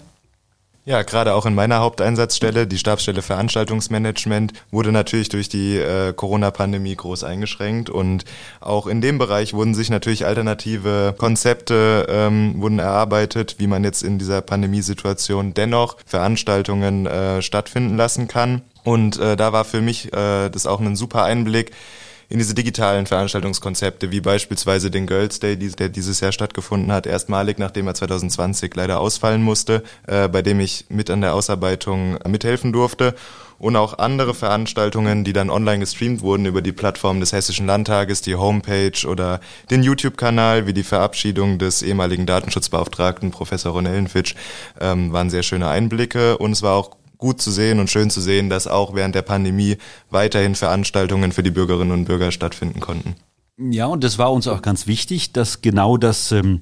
Ja, 0.87 1.03
gerade 1.03 1.33
auch 1.33 1.45
in 1.45 1.53
meiner 1.53 1.79
Haupteinsatzstelle, 1.79 2.65
die 2.65 2.77
Stabsstelle 2.77 3.21
Veranstaltungsmanagement, 3.21 4.53
wurde 4.71 4.93
natürlich 4.93 5.27
durch 5.27 5.49
die 5.49 5.77
äh, 5.77 6.13
Corona-Pandemie 6.13 6.95
groß 6.95 7.25
eingeschränkt 7.25 7.89
und 7.89 8.23
auch 8.61 8.87
in 8.87 9.01
dem 9.01 9.17
Bereich 9.17 9.53
wurden 9.53 9.75
sich 9.75 9.89
natürlich 9.89 10.25
alternative 10.25 11.13
Konzepte 11.17 12.07
ähm, 12.09 12.61
wurden 12.61 12.79
erarbeitet, 12.79 13.55
wie 13.57 13.67
man 13.67 13.83
jetzt 13.83 14.01
in 14.01 14.17
dieser 14.17 14.41
Pandemiesituation 14.41 15.53
dennoch 15.53 15.97
Veranstaltungen 16.05 17.05
äh, 17.05 17.41
stattfinden 17.41 17.97
lassen 17.97 18.29
kann. 18.29 18.61
Und 18.87 19.19
äh, 19.19 19.35
da 19.35 19.51
war 19.51 19.65
für 19.65 19.81
mich 19.81 20.13
äh, 20.13 20.47
das 20.47 20.65
auch 20.65 20.79
ein 20.79 20.95
super 20.95 21.25
Einblick, 21.25 21.71
in 22.29 22.37
diese 22.39 22.53
digitalen 22.53 23.05
Veranstaltungskonzepte, 23.05 24.11
wie 24.11 24.21
beispielsweise 24.21 24.89
den 24.89 25.07
Girls 25.07 25.39
Day, 25.39 25.57
der 25.57 25.89
dieses 25.89 26.21
Jahr 26.21 26.31
stattgefunden 26.31 26.93
hat, 26.93 27.05
erstmalig, 27.05 27.57
nachdem 27.57 27.87
er 27.87 27.95
2020 27.95 28.73
leider 28.75 29.01
ausfallen 29.01 29.43
musste, 29.43 29.83
äh, 30.07 30.29
bei 30.29 30.41
dem 30.41 30.61
ich 30.61 30.85
mit 30.87 31.09
an 31.09 31.19
der 31.19 31.33
Ausarbeitung 31.33 32.17
mithelfen 32.29 32.71
durfte. 32.71 33.13
Und 33.59 33.75
auch 33.75 33.97
andere 33.97 34.33
Veranstaltungen, 34.33 35.25
die 35.25 35.33
dann 35.33 35.49
online 35.49 35.79
gestreamt 35.79 36.21
wurden 36.21 36.45
über 36.45 36.61
die 36.61 36.71
Plattform 36.71 37.19
des 37.19 37.33
Hessischen 37.33 37.65
Landtages, 37.65 38.21
die 38.21 38.35
Homepage 38.35 39.05
oder 39.05 39.41
den 39.69 39.83
YouTube-Kanal, 39.83 40.65
wie 40.65 40.73
die 40.73 40.83
Verabschiedung 40.83 41.57
des 41.57 41.81
ehemaligen 41.81 42.25
Datenschutzbeauftragten 42.25 43.31
Professor 43.31 43.73
Ronellenfitsch, 43.73 44.35
ähm, 44.79 45.11
waren 45.11 45.29
sehr 45.29 45.43
schöne 45.43 45.67
Einblicke. 45.67 46.37
Und 46.37 46.51
es 46.51 46.61
war 46.61 46.75
auch 46.75 46.96
gut 47.17 47.41
zu 47.41 47.51
sehen 47.51 47.79
und 47.79 47.89
schön 47.89 48.09
zu 48.09 48.21
sehen, 48.21 48.49
dass 48.49 48.67
auch 48.67 48.93
während 48.93 49.15
der 49.15 49.21
Pandemie 49.21 49.77
weiterhin 50.09 50.55
Veranstaltungen 50.55 51.31
für 51.31 51.43
die 51.43 51.51
Bürgerinnen 51.51 51.91
und 51.91 52.05
Bürger 52.05 52.31
stattfinden 52.31 52.79
konnten. 52.79 53.15
Ja, 53.57 53.87
und 53.87 54.03
das 54.03 54.19
war 54.19 54.31
uns 54.31 54.47
auch 54.47 54.61
ganz 54.61 54.85
wichtig, 54.85 55.33
dass 55.33 55.61
genau 55.61 55.97
das 55.97 56.31
ähm, 56.31 56.61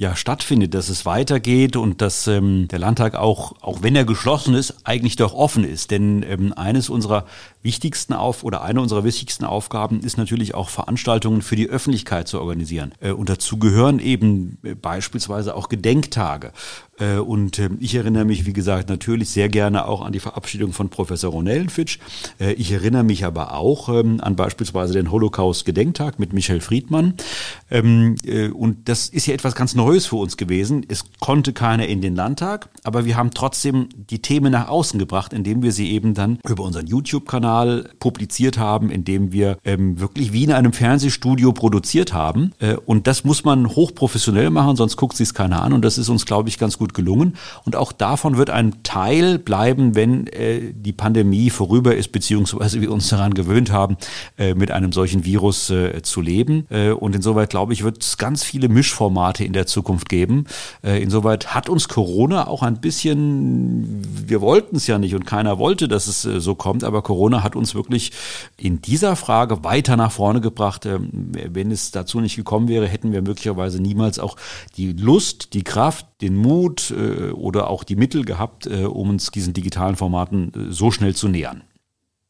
ja 0.00 0.16
stattfindet, 0.16 0.72
dass 0.72 0.88
es 0.88 1.04
weitergeht 1.04 1.76
und 1.76 2.00
dass 2.00 2.26
ähm, 2.26 2.68
der 2.68 2.78
Landtag 2.78 3.14
auch, 3.14 3.52
auch 3.60 3.82
wenn 3.82 3.94
er 3.94 4.06
geschlossen 4.06 4.54
ist, 4.54 4.76
eigentlich 4.84 5.16
doch 5.16 5.34
offen 5.34 5.62
ist. 5.62 5.90
Denn 5.90 6.24
ähm, 6.26 6.54
eines 6.54 6.88
unserer 6.88 7.26
wichtigsten 7.62 8.14
Auf 8.14 8.42
oder 8.42 8.62
eine 8.62 8.80
unserer 8.80 9.04
wichtigsten 9.04 9.44
Aufgaben 9.44 10.00
ist 10.00 10.16
natürlich 10.16 10.54
auch 10.54 10.70
Veranstaltungen 10.70 11.42
für 11.42 11.54
die 11.54 11.68
Öffentlichkeit 11.68 12.28
zu 12.28 12.40
organisieren. 12.40 12.92
Äh, 13.00 13.10
und 13.10 13.28
dazu 13.28 13.58
gehören 13.58 13.98
eben 13.98 14.56
äh, 14.62 14.74
beispielsweise 14.74 15.54
auch 15.54 15.68
Gedenktage. 15.68 16.52
Äh, 16.98 17.16
und 17.16 17.58
ähm, 17.58 17.76
ich 17.78 17.94
erinnere 17.94 18.24
mich, 18.24 18.46
wie 18.46 18.54
gesagt, 18.54 18.88
natürlich 18.88 19.28
sehr 19.28 19.50
gerne 19.50 19.86
auch 19.86 20.00
an 20.00 20.14
die 20.14 20.20
Verabschiedung 20.20 20.72
von 20.72 20.88
Professor 20.88 21.30
Ronellenfitsch. 21.30 21.98
Ich 22.38 22.72
erinnere 22.72 23.02
mich 23.02 23.24
aber 23.24 23.54
auch 23.54 23.88
ähm, 23.88 24.20
an 24.20 24.36
beispielsweise 24.36 24.94
den 24.94 25.10
Holocaust-Gedenktag 25.10 26.18
mit 26.18 26.32
Michel 26.32 26.60
Friedmann. 26.60 27.14
Ähm, 27.70 28.16
und 28.54 28.88
das 28.88 29.08
ist 29.08 29.26
ja 29.26 29.34
etwas 29.34 29.54
ganz 29.54 29.74
Neues 29.74 29.89
für 30.06 30.16
uns 30.16 30.36
gewesen. 30.36 30.84
Es 30.88 31.04
konnte 31.20 31.52
keiner 31.52 31.86
in 31.86 32.00
den 32.00 32.14
Landtag, 32.14 32.68
aber 32.84 33.04
wir 33.04 33.16
haben 33.16 33.30
trotzdem 33.30 33.88
die 33.94 34.20
Themen 34.20 34.52
nach 34.52 34.68
außen 34.68 34.98
gebracht, 34.98 35.32
indem 35.32 35.62
wir 35.62 35.72
sie 35.72 35.90
eben 35.92 36.14
dann 36.14 36.38
über 36.46 36.64
unseren 36.64 36.86
YouTube-Kanal 36.86 37.40
Kanal 37.40 37.90
publiziert 38.00 38.58
haben, 38.58 38.90
in 38.90 39.04
dem 39.04 39.32
wir 39.32 39.56
ähm, 39.64 39.98
wirklich 39.98 40.32
wie 40.32 40.44
in 40.44 40.52
einem 40.52 40.72
Fernsehstudio 40.72 41.52
produziert 41.52 42.12
haben. 42.12 42.52
Äh, 42.58 42.74
und 42.74 43.06
das 43.06 43.24
muss 43.24 43.44
man 43.44 43.68
hochprofessionell 43.68 44.50
machen, 44.50 44.76
sonst 44.76 44.96
guckt 44.96 45.16
sich 45.16 45.32
keiner 45.32 45.62
an. 45.62 45.72
Und 45.72 45.82
das 45.84 45.96
ist 45.96 46.08
uns, 46.08 46.26
glaube 46.26 46.48
ich, 46.48 46.58
ganz 46.58 46.76
gut 46.76 46.90
gut 46.90 46.94
gelungen. 46.94 47.36
Und 47.64 47.76
auch 47.76 47.92
davon 47.92 48.36
wird 48.36 48.50
ein 48.50 48.82
Teil 48.82 49.38
bleiben, 49.38 49.94
wenn 49.94 50.26
äh, 50.28 50.72
die 50.74 50.92
Pandemie 50.92 51.50
vorüber 51.50 51.94
ist, 51.94 52.12
beziehungsweise 52.12 52.80
wir 52.80 52.90
uns 52.90 53.08
daran 53.08 53.34
gewöhnt 53.34 53.70
haben, 53.70 53.96
äh, 54.38 54.54
mit 54.54 54.70
einem 54.70 54.92
solchen 54.92 55.24
Virus 55.24 55.70
äh, 55.70 56.02
zu 56.02 56.20
leben. 56.20 56.66
Äh, 56.70 56.90
und 56.90 57.14
insoweit, 57.14 57.50
glaube 57.50 57.72
ich, 57.72 57.84
wird 57.84 58.02
es 58.02 58.16
ganz 58.18 58.42
viele 58.42 58.68
Mischformate 58.68 59.44
in 59.44 59.52
der 59.52 59.66
Zukunft 59.66 59.79
geben. 60.08 60.46
Äh, 60.82 61.02
insoweit 61.02 61.54
hat 61.54 61.68
uns 61.68 61.88
Corona 61.88 62.46
auch 62.46 62.62
ein 62.62 62.80
bisschen, 62.80 64.02
wir 64.28 64.40
wollten 64.40 64.76
es 64.76 64.86
ja 64.86 64.98
nicht 64.98 65.14
und 65.14 65.26
keiner 65.26 65.58
wollte, 65.58 65.88
dass 65.88 66.06
es 66.06 66.24
äh, 66.24 66.40
so 66.40 66.54
kommt, 66.54 66.84
aber 66.84 67.02
Corona 67.02 67.42
hat 67.42 67.56
uns 67.56 67.74
wirklich 67.74 68.12
in 68.56 68.80
dieser 68.80 69.16
Frage 69.16 69.64
weiter 69.64 69.96
nach 69.96 70.12
vorne 70.12 70.40
gebracht. 70.40 70.86
Ähm, 70.86 71.32
wenn 71.32 71.70
es 71.70 71.90
dazu 71.90 72.20
nicht 72.20 72.36
gekommen 72.36 72.68
wäre, 72.68 72.86
hätten 72.86 73.12
wir 73.12 73.22
möglicherweise 73.22 73.80
niemals 73.80 74.18
auch 74.18 74.36
die 74.76 74.92
Lust, 74.92 75.54
die 75.54 75.64
Kraft, 75.64 76.06
den 76.20 76.36
Mut 76.36 76.90
äh, 76.90 77.30
oder 77.30 77.70
auch 77.70 77.84
die 77.84 77.96
Mittel 77.96 78.24
gehabt, 78.24 78.66
um 78.66 79.10
uns 79.10 79.30
diesen 79.30 79.54
digitalen 79.54 79.96
Formaten 79.96 80.52
so 80.70 80.90
schnell 80.90 81.14
zu 81.14 81.28
nähern. 81.28 81.62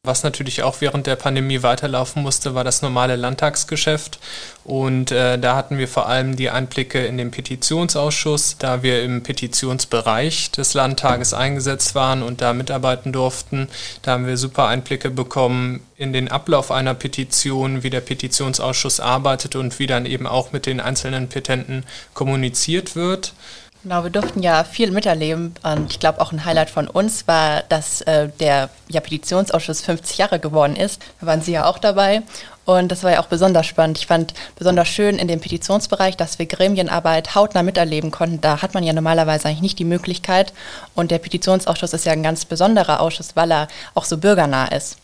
Was 0.03 0.23
natürlich 0.23 0.63
auch 0.63 0.81
während 0.81 1.07
der 1.07 1.17
Pandemie 1.17 1.63
weiterlaufen 1.63 2.23
musste, 2.23 2.55
war 2.55 2.65
das 2.65 2.81
normale 2.81 3.17
Landtagsgeschäft. 3.17 4.19
Und 4.65 5.11
äh, 5.11 5.39
da 5.39 5.57
hatten 5.57 5.77
wir 5.77 5.89
vor 5.89 6.09
allem 6.09 6.37
die 6.37 6.49
Einblicke 6.49 7.05
in 7.05 7.19
den 7.19 7.31
Petitionsausschuss, 7.31 8.57
da 8.59 8.83
wir 8.83 9.03
im 9.03 9.23
Petitionsbereich 9.23 10.53
des 10.53 10.73
Landtages 10.73 11.35
eingesetzt 11.35 11.95
waren 11.95 12.23
und 12.23 12.41
da 12.41 12.55
mitarbeiten 12.55 13.13
durften. 13.13 13.69
Da 14.01 14.13
haben 14.13 14.27
wir 14.27 14.39
super 14.39 14.69
Einblicke 14.69 15.11
bekommen 15.11 15.83
in 15.99 16.15
den 16.15 16.29
Ablauf 16.29 16.71
einer 16.71 16.95
Petition, 16.95 17.83
wie 17.83 17.91
der 17.91 18.01
Petitionsausschuss 18.01 19.01
arbeitet 19.01 19.55
und 19.55 19.79
wie 19.79 19.87
dann 19.87 20.07
eben 20.07 20.27
auch 20.27 20.51
mit 20.53 20.65
den 20.65 20.81
einzelnen 20.81 21.29
Petenten 21.29 21.85
kommuniziert 22.15 22.97
wird. 22.97 23.35
Genau, 23.83 24.03
wir 24.03 24.11
durften 24.11 24.43
ja 24.43 24.63
viel 24.63 24.91
miterleben 24.91 25.55
und 25.63 25.91
ich 25.91 25.99
glaube 25.99 26.21
auch 26.21 26.33
ein 26.33 26.45
Highlight 26.45 26.69
von 26.69 26.87
uns 26.87 27.27
war, 27.27 27.63
dass 27.71 28.03
äh, 28.03 28.29
der 28.39 28.69
ja, 28.89 29.01
Petitionsausschuss 29.01 29.81
50 29.81 30.19
Jahre 30.19 30.39
geworden 30.39 30.77
ist. 30.77 31.01
Da 31.19 31.27
waren 31.27 31.41
Sie 31.41 31.53
ja 31.53 31.65
auch 31.65 31.79
dabei 31.79 32.21
und 32.67 32.93
das 32.93 33.05
war 33.05 33.13
ja 33.13 33.21
auch 33.21 33.29
besonders 33.29 33.65
spannend. 33.67 33.97
Ich 33.97 34.07
fand 34.07 34.35
besonders 34.57 34.87
schön 34.87 35.19
in 35.19 35.29
dem 35.29 35.41
Petitionsbereich, 35.41 36.19
dass 36.19 36.39
wir 36.39 36.45
Gremienarbeit 36.45 37.35
hautnah 37.35 37.63
miterleben 37.63 38.11
konnten. 38.11 38.43
Da 38.43 38.61
hat 38.61 38.75
man 38.75 38.85
ja 38.85 38.93
normalerweise 38.93 39.49
eigentlich 39.49 39.63
nicht 39.63 39.79
die 39.79 39.87
Möglichkeit 39.87 40.53
und 40.95 41.11
der 41.11 41.19
Petitionsausschuss 41.19 41.95
ist 41.95 42.05
ja 42.05 42.13
ein 42.13 42.23
ganz 42.23 42.45
besonderer 42.45 43.01
Ausschuss, 43.01 43.35
weil 43.35 43.51
er 43.51 43.69
auch 43.95 44.05
so 44.05 44.19
bürgernah 44.19 44.67
ist. 44.67 44.99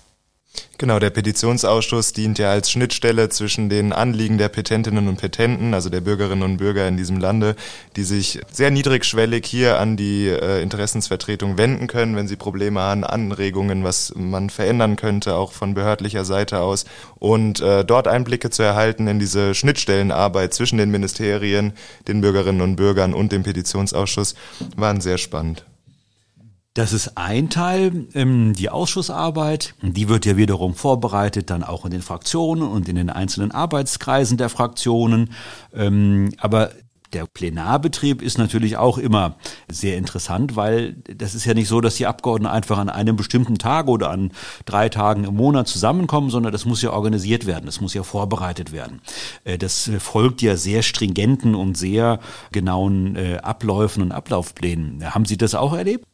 Genau, 0.79 0.99
der 0.99 1.09
Petitionsausschuss 1.09 2.13
dient 2.13 2.39
ja 2.39 2.51
als 2.51 2.71
Schnittstelle 2.71 3.31
zwischen 3.31 3.71
den 3.71 3.95
Anliegen 3.95 4.37
der 4.37 4.51
Petentinnen 4.51 5.09
und 5.09 5.17
Petenten, 5.17 5.73
also 5.73 5.89
der 5.89 6.03
Bürgerinnen 6.03 6.43
und 6.43 6.59
Bürger 6.59 6.87
in 6.87 6.99
diesem 6.99 7.19
Lande, 7.19 7.57
die 7.97 8.03
sich 8.03 8.41
sehr 8.53 8.71
niedrigschwellig 8.71 9.47
hier 9.47 9.81
an 9.81 9.97
die 9.97 10.29
äh, 10.29 10.61
Interessensvertretung 10.61 11.57
wenden 11.57 11.87
können, 11.87 12.15
wenn 12.15 12.29
sie 12.29 12.37
Probleme 12.37 12.81
haben, 12.81 13.05
Anregungen, 13.05 13.85
was 13.85 14.13
man 14.17 14.51
verändern 14.51 14.97
könnte, 14.97 15.37
auch 15.37 15.53
von 15.53 15.73
behördlicher 15.73 16.27
Seite 16.27 16.61
aus. 16.61 16.85
Und 17.15 17.61
äh, 17.61 17.83
dort 17.83 18.07
Einblicke 18.07 18.51
zu 18.51 18.63
erhalten 18.63 19.07
in 19.09 19.19
diese 19.19 19.55
Schnittstellenarbeit 19.55 20.53
zwischen 20.53 20.77
den 20.77 20.91
Ministerien, 20.91 21.73
den 22.07 22.21
Bürgerinnen 22.21 22.61
und 22.61 22.77
Bürgern 22.77 23.15
und 23.15 23.33
dem 23.33 23.45
Petitionsausschuss, 23.45 24.35
waren 24.77 25.01
sehr 25.01 25.17
spannend. 25.17 25.65
Das 26.77 26.93
ist 26.93 27.17
ein 27.17 27.49
Teil, 27.49 28.07
ähm, 28.13 28.53
die 28.53 28.69
Ausschussarbeit. 28.69 29.75
Die 29.81 30.11
wird 30.11 30.27
ja 30.27 30.37
wiederum 30.37 30.75
vorbereitet, 30.75 31.49
dann 31.49 31.65
auch 31.65 31.87
in 31.87 31.91
den 31.91 32.03
Fraktionen 32.03 32.69
und 32.69 32.87
in 32.87 32.97
den 32.97 33.09
einzelnen 33.09 33.51
Arbeitskreisen 33.51 34.37
der 34.37 34.51
Fraktionen. 34.51 35.31
Ähm, 35.75 36.35
aber 36.37 36.73
der 37.15 37.25
Plenarbetrieb 37.25 38.21
ist 38.21 38.37
natürlich 38.37 38.77
auch 38.77 38.99
immer 38.99 39.37
sehr 39.69 39.97
interessant, 39.97 40.55
weil 40.55 40.97
das 41.05 41.35
ist 41.35 41.47
ja 41.47 41.55
nicht 41.55 41.69
so, 41.69 41.81
dass 41.81 41.95
die 41.95 42.07
Abgeordneten 42.07 42.55
einfach 42.55 42.77
an 42.77 42.91
einem 42.91 43.17
bestimmten 43.17 43.57
Tag 43.57 43.89
oder 43.89 44.11
an 44.11 44.33
drei 44.67 44.91
Tagen 44.91 45.25
im 45.25 45.35
Monat 45.35 45.69
zusammenkommen, 45.69 46.29
sondern 46.29 46.53
das 46.53 46.67
muss 46.67 46.83
ja 46.83 46.93
organisiert 46.93 47.47
werden, 47.47 47.65
das 47.65 47.81
muss 47.81 47.95
ja 47.95 48.03
vorbereitet 48.03 48.71
werden. 48.73 49.01
Äh, 49.45 49.57
das 49.57 49.91
folgt 49.99 50.43
ja 50.43 50.59
sehr 50.59 50.83
stringenten 50.83 51.55
und 51.55 51.79
sehr 51.79 52.21
genauen 52.53 53.17
äh, 53.17 53.39
Abläufen 53.39 54.03
und 54.03 54.13
Ablaufplänen. 54.13 55.15
Haben 55.15 55.25
Sie 55.25 55.39
das 55.39 55.55
auch 55.55 55.73
erlebt? 55.73 56.05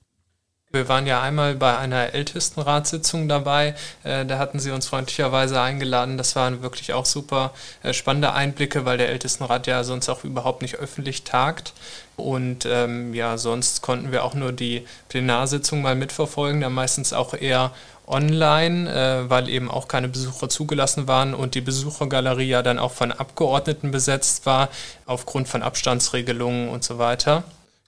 Wir 0.72 0.88
waren 0.88 1.06
ja 1.06 1.20
einmal 1.20 1.54
bei 1.54 1.76
einer 1.76 2.14
Ältestenratssitzung 2.14 3.28
dabei. 3.28 3.74
Äh, 4.04 4.24
da 4.24 4.38
hatten 4.38 4.58
sie 4.58 4.70
uns 4.70 4.86
freundlicherweise 4.86 5.60
eingeladen. 5.60 6.16
Das 6.16 6.34
waren 6.34 6.62
wirklich 6.62 6.94
auch 6.94 7.04
super 7.04 7.52
äh, 7.82 7.92
spannende 7.92 8.32
Einblicke, 8.32 8.86
weil 8.86 8.96
der 8.96 9.10
Ältestenrat 9.10 9.66
ja 9.66 9.84
sonst 9.84 10.08
auch 10.08 10.24
überhaupt 10.24 10.62
nicht 10.62 10.76
öffentlich 10.76 11.24
tagt. 11.24 11.74
Und 12.16 12.64
ähm, 12.64 13.12
ja, 13.12 13.36
sonst 13.36 13.82
konnten 13.82 14.12
wir 14.12 14.24
auch 14.24 14.32
nur 14.32 14.52
die 14.52 14.86
Plenarsitzung 15.10 15.82
mal 15.82 15.94
mitverfolgen, 15.94 16.62
dann 16.62 16.72
meistens 16.72 17.12
auch 17.12 17.34
eher 17.34 17.72
online, 18.06 18.90
äh, 18.90 19.28
weil 19.28 19.50
eben 19.50 19.70
auch 19.70 19.88
keine 19.88 20.08
Besucher 20.08 20.48
zugelassen 20.48 21.06
waren 21.06 21.34
und 21.34 21.54
die 21.54 21.60
Besuchergalerie 21.60 22.48
ja 22.48 22.62
dann 22.62 22.78
auch 22.78 22.92
von 22.92 23.12
Abgeordneten 23.12 23.90
besetzt 23.90 24.46
war, 24.46 24.70
aufgrund 25.04 25.48
von 25.48 25.62
Abstandsregelungen 25.62 26.70
und 26.70 26.82
so 26.82 26.96
weiter. 26.96 27.44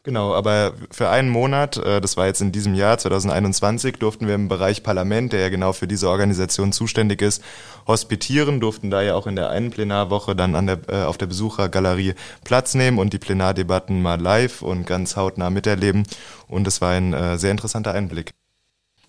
Genau, 0.06 0.34
aber 0.34 0.74
für 0.90 1.08
einen 1.08 1.30
Monat, 1.30 1.78
äh, 1.78 1.98
das 2.02 2.18
war 2.18 2.26
jetzt 2.26 2.42
in 2.42 2.52
diesem 2.52 2.74
Jahr 2.74 2.98
2021, 2.98 3.96
durften 3.96 4.26
wir 4.26 4.34
im 4.34 4.48
Bereich 4.48 4.82
Parlament, 4.82 5.32
der 5.32 5.40
ja 5.40 5.48
genau 5.48 5.72
für 5.72 5.88
diese 5.88 6.10
Organisation 6.10 6.72
zuständig 6.72 7.22
ist, 7.22 7.42
hospitieren, 7.86 8.60
durften 8.60 8.90
da 8.90 9.00
ja 9.00 9.14
auch 9.14 9.26
in 9.26 9.34
der 9.34 9.48
einen 9.48 9.70
Plenarwoche 9.70 10.36
dann 10.36 10.56
an 10.56 10.66
der, 10.66 10.80
äh, 10.88 11.04
auf 11.04 11.16
der 11.16 11.24
Besuchergalerie 11.24 12.14
Platz 12.44 12.74
nehmen 12.74 12.98
und 12.98 13.14
die 13.14 13.18
Plenardebatten 13.18 14.02
mal 14.02 14.20
live 14.20 14.60
und 14.60 14.86
ganz 14.86 15.16
hautnah 15.16 15.48
miterleben. 15.48 16.02
Und 16.48 16.66
es 16.66 16.82
war 16.82 16.90
ein 16.90 17.14
äh, 17.14 17.38
sehr 17.38 17.52
interessanter 17.52 17.92
Einblick. 17.92 18.34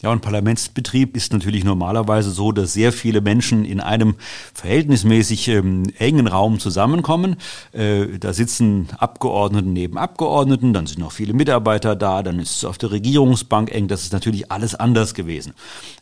Ja, 0.05 0.11
und 0.11 0.21
Parlamentsbetrieb 0.21 1.17
ist 1.17 1.33
natürlich 1.33 1.63
normalerweise 1.63 2.29
so, 2.29 2.51
dass 2.51 2.73
sehr 2.73 2.93
viele 2.93 3.21
Menschen 3.21 3.65
in 3.65 3.79
einem 3.79 4.13
verhältnismäßig 4.53 5.47
ähm, 5.47 5.91
engen 5.97 6.27
Raum 6.27 6.59
zusammenkommen. 6.59 7.37
Äh, 7.71 8.19
da 8.19 8.31
sitzen 8.31 8.89
Abgeordnete 8.99 9.67
neben 9.67 9.97
Abgeordneten, 9.97 10.73
dann 10.73 10.85
sind 10.85 10.99
noch 10.99 11.11
viele 11.11 11.33
Mitarbeiter 11.33 11.95
da, 11.95 12.21
dann 12.21 12.37
ist 12.37 12.57
es 12.57 12.65
auf 12.65 12.77
der 12.77 12.91
Regierungsbank 12.91 13.73
eng. 13.73 13.87
Das 13.87 14.03
ist 14.03 14.13
natürlich 14.13 14.51
alles 14.51 14.75
anders 14.75 15.15
gewesen. 15.15 15.53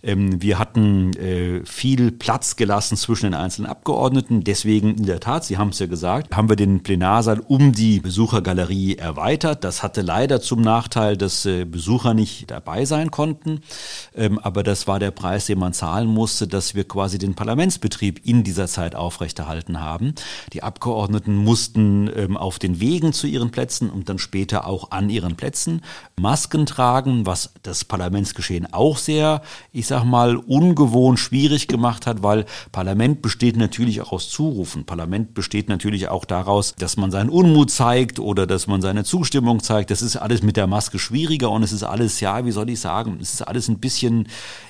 Ähm, 0.04 0.42
wir 0.42 0.60
hatten 0.60 1.14
äh, 1.14 1.62
viel 1.64 2.12
Platz 2.12 2.58
gelassen 2.58 2.98
zwischen 2.98 3.28
den 3.28 3.36
einzelnen 3.36 3.72
Abgeordneten. 3.72 4.44
Deswegen, 4.44 4.96
in 4.96 5.06
der 5.06 5.22
Tat, 5.22 5.46
Sie 5.46 5.58
haben 5.58 5.70
es 5.70 5.80
ja 5.80 5.86
gesagt, 5.86 6.36
haben 6.36 6.50
wir 6.50 6.58
den 6.58 6.84
Plenarsaal 6.84 7.40
um 7.40 7.72
die 7.72 8.02
Besuchergalerie 8.02 8.98
erweitert. 8.98 9.64
Das 9.64 9.82
hatte 9.82 10.02
leider 10.02 10.42
zum 10.42 10.60
Nachteil, 10.60 11.16
dass 11.16 11.46
äh, 11.46 11.64
Besucher 11.64 12.14
nicht 12.14 12.52
dabei 12.52 12.84
sein 12.84 13.10
konnten. 13.10 13.62
Ähm, 14.16 14.40
aber 14.40 14.64
das 14.64 14.88
war 14.88 15.00
der 15.00 15.12
Preis, 15.12 15.46
den 15.46 15.60
man 15.60 15.74
zahlen 15.74 16.08
musste, 16.08 16.48
dass 16.48 16.76
wir 16.76 16.88
quasi 16.88 17.18
den 17.18 17.36
Parlamentsbetrieb 17.36 18.26
in 18.26 18.44
dieser 18.44 18.68
Zeit 18.68 18.96
aufrechterhalten 18.96 19.82
haben. 19.82 20.16
Die 20.54 20.64
Abgeordneten 20.64 21.36
mussten 21.36 22.10
ähm, 22.16 22.38
auf 22.38 22.60
den 22.60 22.80
Wegen 22.80 23.14
zu 23.14 23.28
ihren 23.28 23.52
Plätzen 23.52 23.90
und 23.90 24.10
dann 24.10 24.20
später 24.20 24.68
auch 24.68 24.92
an 24.92 25.10
ihren 25.10 25.36
Plätzen 25.36 25.82
Masken 26.20 26.66
tragen, 26.66 27.26
was 27.26 27.54
das 27.64 27.86
Parlamentsgeschehen 27.86 28.72
auch 28.72 28.98
sehr, 28.98 29.42
ich 29.72 29.88
sag 29.88 30.04
mal, 30.04 30.38
ungewohnt 30.38 31.20
schwierig 31.20 31.68
gemacht 31.68 32.08
hat, 32.08 32.24
weil 32.24 32.46
Parlament 32.72 33.22
besteht 33.22 33.58
natürlich 33.58 34.02
auch 34.02 34.12
aus 34.12 34.30
Zurufen. 34.30 34.86
Parlament 34.86 35.34
besteht 35.34 35.70
natürlich 35.70 36.08
auch 36.08 36.26
daraus, 36.26 36.76
dass 36.78 36.98
man 36.98 37.12
seinen 37.12 37.30
Unmut 37.30 37.72
zeigt 37.72 38.20
oder 38.20 38.48
dass 38.48 38.68
man 38.68 38.82
seine 38.82 39.04
Zustimmung 39.04 39.62
zeigt. 39.62 39.92
Das 39.92 40.02
ist 40.02 40.16
alles 40.16 40.44
mit 40.44 40.58
der 40.58 40.68
Maske 40.68 41.00
schwieriger 41.00 41.52
und 41.52 41.64
es 41.64 41.72
ist 41.72 41.84
alles, 41.84 42.20
ja, 42.20 42.46
wie 42.46 42.52
soll 42.52 42.70
ich 42.70 42.80
sagen, 42.80 43.18
es 43.22 43.34
ist 43.34 43.42
alles 43.42 43.68
ein 43.68 43.73
bisschen, 43.80 44.28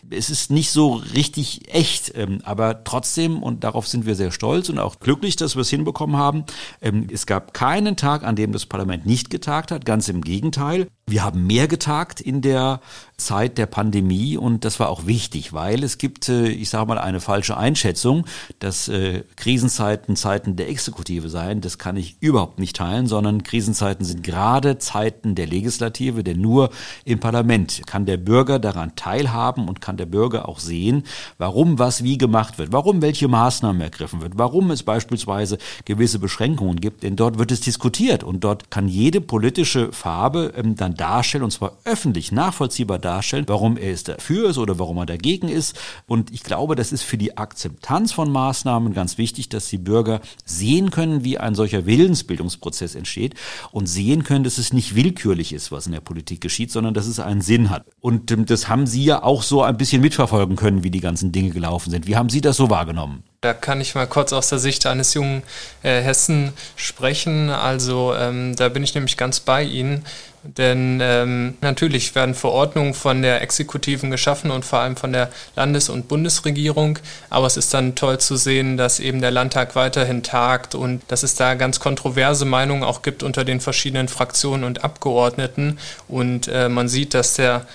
es 0.09 0.29
ist 0.29 0.51
nicht 0.51 0.71
so 0.71 0.93
richtig 0.93 1.73
echt, 1.73 2.13
ähm, 2.15 2.39
aber 2.43 2.83
trotzdem, 2.83 3.41
und 3.41 3.63
darauf 3.63 3.87
sind 3.87 4.05
wir 4.05 4.15
sehr 4.15 4.31
stolz 4.31 4.69
und 4.69 4.79
auch 4.79 4.99
glücklich, 4.99 5.35
dass 5.35 5.55
wir 5.55 5.61
es 5.61 5.69
hinbekommen 5.69 6.17
haben, 6.17 6.45
ähm, 6.81 7.07
es 7.11 7.25
gab 7.25 7.53
keinen 7.53 7.95
Tag, 7.95 8.23
an 8.23 8.35
dem 8.35 8.51
das 8.51 8.65
Parlament 8.65 9.05
nicht 9.05 9.29
getagt 9.29 9.71
hat, 9.71 9.85
ganz 9.85 10.09
im 10.09 10.21
Gegenteil. 10.21 10.87
Wir 11.05 11.23
haben 11.23 11.45
mehr 11.45 11.67
getagt 11.67 12.21
in 12.21 12.41
der 12.41 12.79
Zeit 13.17 13.57
der 13.57 13.65
Pandemie 13.65 14.37
und 14.37 14.63
das 14.63 14.79
war 14.79 14.89
auch 14.89 15.05
wichtig, 15.05 15.51
weil 15.51 15.83
es 15.83 15.97
gibt, 15.97 16.29
äh, 16.29 16.47
ich 16.47 16.69
sage 16.69 16.87
mal, 16.87 16.97
eine 16.97 17.19
falsche 17.19 17.57
Einschätzung, 17.57 18.25
dass 18.59 18.87
äh, 18.87 19.23
Krisenzeiten 19.35 20.15
Zeiten 20.15 20.55
der 20.55 20.69
Exekutive 20.69 21.29
seien. 21.29 21.59
Das 21.59 21.77
kann 21.77 21.97
ich 21.97 22.17
überhaupt 22.21 22.57
nicht 22.57 22.77
teilen, 22.77 23.07
sondern 23.07 23.43
Krisenzeiten 23.43 24.05
sind 24.05 24.23
gerade 24.23 24.77
Zeiten 24.77 25.35
der 25.35 25.45
Legislative, 25.45 26.23
denn 26.23 26.39
nur 26.39 26.69
im 27.03 27.19
Parlament 27.19 27.81
kann 27.85 28.05
der 28.05 28.17
Bürger 28.17 28.59
daran 28.59 28.95
teilhaben 28.95 29.67
und 29.67 29.81
kann 29.81 29.97
der 29.97 30.05
Bürger 30.05 30.47
auch 30.47 30.59
sehen, 30.59 31.03
warum 31.37 31.79
was 31.79 32.03
wie 32.03 32.17
gemacht 32.17 32.57
wird, 32.57 32.71
warum 32.71 33.01
welche 33.01 33.27
Maßnahmen 33.27 33.81
ergriffen 33.81 34.21
wird, 34.21 34.37
warum 34.37 34.71
es 34.71 34.83
beispielsweise 34.83 35.57
gewisse 35.83 36.19
Beschränkungen 36.19 36.77
gibt, 36.77 37.03
denn 37.03 37.17
dort 37.17 37.37
wird 37.37 37.51
es 37.51 37.59
diskutiert 37.59 38.23
und 38.23 38.45
dort 38.45 38.71
kann 38.71 38.87
jede 38.87 39.19
politische 39.19 39.91
Farbe 39.91 40.53
ähm, 40.55 40.75
dann 40.75 40.92
dann 40.93 41.13
darstellen, 41.13 41.43
und 41.43 41.51
zwar 41.51 41.77
öffentlich 41.85 42.31
nachvollziehbar 42.31 42.99
darstellen, 42.99 43.45
warum 43.47 43.77
er 43.77 43.93
es 43.93 44.03
dafür 44.03 44.49
ist 44.49 44.57
oder 44.57 44.79
warum 44.79 44.97
er 44.97 45.05
dagegen 45.05 45.49
ist. 45.49 45.77
Und 46.07 46.31
ich 46.31 46.43
glaube, 46.43 46.75
das 46.75 46.91
ist 46.91 47.03
für 47.03 47.17
die 47.17 47.37
Akzeptanz 47.37 48.11
von 48.11 48.31
Maßnahmen 48.31 48.93
ganz 48.93 49.17
wichtig, 49.17 49.49
dass 49.49 49.67
die 49.67 49.77
Bürger 49.77 50.21
sehen 50.45 50.91
können, 50.91 51.23
wie 51.23 51.37
ein 51.37 51.55
solcher 51.55 51.85
Willensbildungsprozess 51.85 52.95
entsteht 52.95 53.35
und 53.71 53.87
sehen 53.87 54.23
können, 54.23 54.43
dass 54.43 54.57
es 54.57 54.73
nicht 54.73 54.95
willkürlich 54.95 55.53
ist, 55.53 55.71
was 55.71 55.85
in 55.85 55.93
der 55.93 56.01
Politik 56.01 56.41
geschieht, 56.41 56.71
sondern 56.71 56.93
dass 56.93 57.07
es 57.07 57.19
einen 57.19 57.41
Sinn 57.41 57.69
hat. 57.69 57.85
Und 57.99 58.31
ähm, 58.31 58.45
das 58.45 58.67
haben 58.67 58.87
Sie 58.87 59.03
ja 59.03 59.23
auch 59.23 59.43
so 59.43 59.63
ein 59.63 59.77
bisschen 59.77 60.01
mitverfolgen 60.01 60.55
können, 60.55 60.83
wie 60.83 60.91
die 60.91 61.01
ganzen 61.01 61.31
Dinge 61.31 61.49
gelaufen 61.49 61.91
sind. 61.91 62.07
Wie 62.07 62.15
haben 62.15 62.29
Sie 62.29 62.41
das 62.41 62.57
so 62.57 62.69
wahrgenommen? 62.69 63.23
Da 63.43 63.53
kann 63.53 63.81
ich 63.81 63.93
mal 63.93 64.07
kurz 64.07 64.31
aus 64.31 64.47
der 64.47 64.57
Sicht 64.57 64.85
eines 64.85 65.13
jungen 65.13 65.43
äh, 65.83 65.99
Hessen 66.01 66.53
sprechen. 66.77 67.49
Also 67.49 68.15
ähm, 68.15 68.55
da 68.55 68.69
bin 68.69 68.85
ich 68.85 68.95
nämlich 68.95 69.17
ganz 69.17 69.41
bei 69.41 69.63
Ihnen. 69.63 70.05
Denn 70.43 70.99
ähm, 71.01 71.57
natürlich 71.59 72.15
werden 72.15 72.35
Verordnungen 72.35 72.93
von 72.93 73.21
der 73.21 73.41
Exekutiven 73.41 74.11
geschaffen 74.11 74.49
und 74.49 74.63
vor 74.63 74.79
allem 74.79 74.95
von 74.95 75.11
der 75.11 75.29
Landes- 75.57 75.89
und 75.89 76.07
Bundesregierung. 76.07 76.99
Aber 77.29 77.45
es 77.45 77.57
ist 77.57 77.73
dann 77.73 77.95
toll 77.95 78.17
zu 78.17 78.37
sehen, 78.37 78.77
dass 78.77 79.01
eben 79.01 79.19
der 79.19 79.31
Landtag 79.31 79.75
weiterhin 79.75 80.23
tagt 80.23 80.73
und 80.73 81.01
dass 81.09 81.23
es 81.23 81.35
da 81.35 81.55
ganz 81.55 81.81
kontroverse 81.81 82.45
Meinungen 82.45 82.83
auch 82.83 83.01
gibt 83.01 83.23
unter 83.23 83.43
den 83.43 83.59
verschiedenen 83.59 84.07
Fraktionen 84.07 84.63
und 84.63 84.85
Abgeordneten. 84.85 85.79
Und 86.07 86.47
äh, 86.47 86.69
man 86.69 86.87
sieht, 86.87 87.13
dass 87.13 87.33
der 87.33 87.65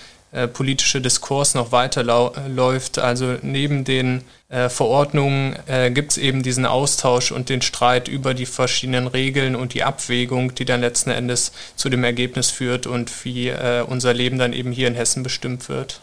politische 0.52 1.00
Diskurs 1.00 1.54
noch 1.54 1.72
weiter 1.72 2.02
läuft. 2.02 2.98
Also 2.98 3.36
neben 3.42 3.84
den 3.84 4.24
äh, 4.48 4.68
Verordnungen 4.68 5.56
äh, 5.66 5.90
gibt 5.90 6.12
es 6.12 6.18
eben 6.18 6.42
diesen 6.42 6.64
Austausch 6.64 7.32
und 7.32 7.48
den 7.50 7.60
Streit 7.60 8.08
über 8.08 8.32
die 8.32 8.46
verschiedenen 8.46 9.06
Regeln 9.06 9.54
und 9.54 9.74
die 9.74 9.84
Abwägung, 9.84 10.54
die 10.54 10.64
dann 10.64 10.80
letzten 10.80 11.10
Endes 11.10 11.52
zu 11.76 11.88
dem 11.88 12.02
Ergebnis 12.02 12.50
führt 12.50 12.86
und 12.86 13.24
wie 13.24 13.48
äh, 13.48 13.82
unser 13.86 14.14
Leben 14.14 14.38
dann 14.38 14.52
eben 14.52 14.72
hier 14.72 14.88
in 14.88 14.94
Hessen 14.94 15.22
bestimmt 15.22 15.68
wird. 15.68 16.00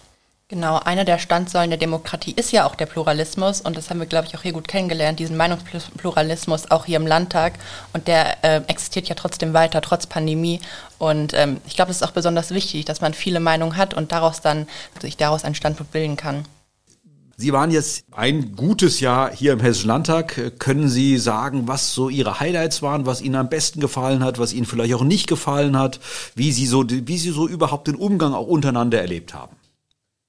Genau, 0.47 0.77
einer 0.77 1.05
der 1.05 1.17
Standsäulen 1.17 1.71
der 1.71 1.79
Demokratie 1.79 2.33
ist 2.35 2.51
ja 2.51 2.67
auch 2.67 2.75
der 2.75 2.85
Pluralismus 2.85 3.61
und 3.61 3.75
das 3.75 3.89
haben 3.89 3.99
wir, 3.99 4.05
glaube 4.05 4.27
ich, 4.27 4.37
auch 4.37 4.43
hier 4.43 4.53
gut 4.53 4.67
kennengelernt, 4.67 5.17
diesen 5.17 5.37
Meinungspluralismus 5.37 6.69
auch 6.69 6.85
hier 6.85 6.97
im 6.97 7.07
Landtag 7.07 7.53
und 7.93 8.07
der 8.07 8.43
äh, 8.43 8.61
existiert 8.67 9.09
ja 9.09 9.15
trotzdem 9.15 9.53
weiter, 9.53 9.81
trotz 9.81 10.05
Pandemie 10.05 10.59
und 10.99 11.33
ähm, 11.33 11.57
ich 11.65 11.75
glaube, 11.75 11.89
es 11.89 11.97
ist 11.97 12.03
auch 12.03 12.11
besonders 12.11 12.51
wichtig, 12.51 12.85
dass 12.85 13.01
man 13.01 13.15
viele 13.15 13.39
Meinungen 13.39 13.75
hat 13.75 13.95
und 13.95 14.11
daraus 14.11 14.41
dann 14.41 14.67
sich 15.01 15.17
daraus 15.17 15.45
einen 15.45 15.55
Standpunkt 15.55 15.91
bilden 15.91 16.15
kann. 16.15 16.45
Sie 17.37 17.51
waren 17.51 17.71
jetzt 17.71 18.05
ein 18.11 18.55
gutes 18.55 18.99
Jahr 18.99 19.31
hier 19.33 19.51
im 19.51 19.59
Hessischen 19.59 19.87
Landtag. 19.87 20.59
Können 20.59 20.89
Sie 20.89 21.17
sagen, 21.17 21.67
was 21.67 21.93
so 21.93 22.07
Ihre 22.07 22.39
Highlights 22.39 22.83
waren, 22.83 23.07
was 23.07 23.21
Ihnen 23.21 23.35
am 23.35 23.49
besten 23.49 23.79
gefallen 23.79 24.23
hat, 24.23 24.37
was 24.37 24.53
Ihnen 24.53 24.67
vielleicht 24.67 24.93
auch 24.93 25.03
nicht 25.03 25.27
gefallen 25.27 25.77
hat, 25.77 25.99
wie 26.35 26.51
Sie 26.51 26.67
so, 26.67 26.85
wie 26.87 27.17
Sie 27.17 27.31
so 27.31 27.47
überhaupt 27.47 27.87
den 27.87 27.95
Umgang 27.95 28.35
auch 28.35 28.47
untereinander 28.47 29.01
erlebt 29.01 29.33
haben? 29.33 29.55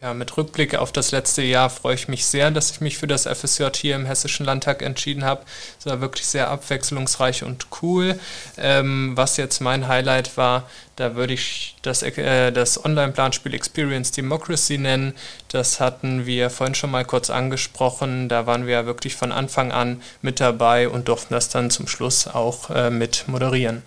Ja, 0.03 0.13
mit 0.13 0.37
Rückblick 0.37 0.75
auf 0.75 0.93
das 0.93 1.11
letzte 1.11 1.41
Jahr 1.41 1.71
freue 1.71 1.95
ich 1.95 2.07
mich 2.07 2.27
sehr, 2.27 2.51
dass 2.51 2.71
ich 2.71 2.83
mich 2.83 2.99
für 2.99 3.07
das 3.07 3.25
FSJ 3.25 3.65
hier 3.77 3.97
im 3.97 4.05
Hessischen 4.05 4.45
Landtag 4.45 4.83
entschieden 4.83 5.25
habe. 5.25 5.47
Es 5.79 5.87
war 5.87 6.03
wirklich 6.03 6.27
sehr 6.27 6.51
abwechslungsreich 6.51 7.45
und 7.45 7.67
cool. 7.81 8.21
Ähm, 8.59 9.13
was 9.17 9.39
jetzt 9.39 9.61
mein 9.61 9.89
Highlight 9.89 10.37
war, 10.37 10.69
da 10.97 11.15
würde 11.15 11.33
ich 11.33 11.77
das, 11.81 12.03
äh, 12.03 12.53
das 12.53 12.85
Online-Planspiel 12.85 13.55
Experience 13.55 14.11
Democracy 14.11 14.77
nennen. 14.77 15.15
Das 15.49 15.81
hatten 15.81 16.27
wir 16.27 16.51
vorhin 16.51 16.75
schon 16.75 16.91
mal 16.91 17.07
kurz 17.07 17.31
angesprochen. 17.31 18.29
Da 18.29 18.47
waren 18.47 18.67
wir 18.67 18.85
wirklich 18.85 19.17
von 19.17 19.33
Anfang 19.33 19.73
an 19.73 20.03
mit 20.21 20.41
dabei 20.41 20.91
und 20.91 21.09
durften 21.09 21.33
das 21.33 21.49
dann 21.49 21.71
zum 21.71 21.89
Schluss 21.89 22.27
auch 22.27 22.69
äh, 22.69 22.91
mit 22.91 23.29
moderieren. 23.29 23.83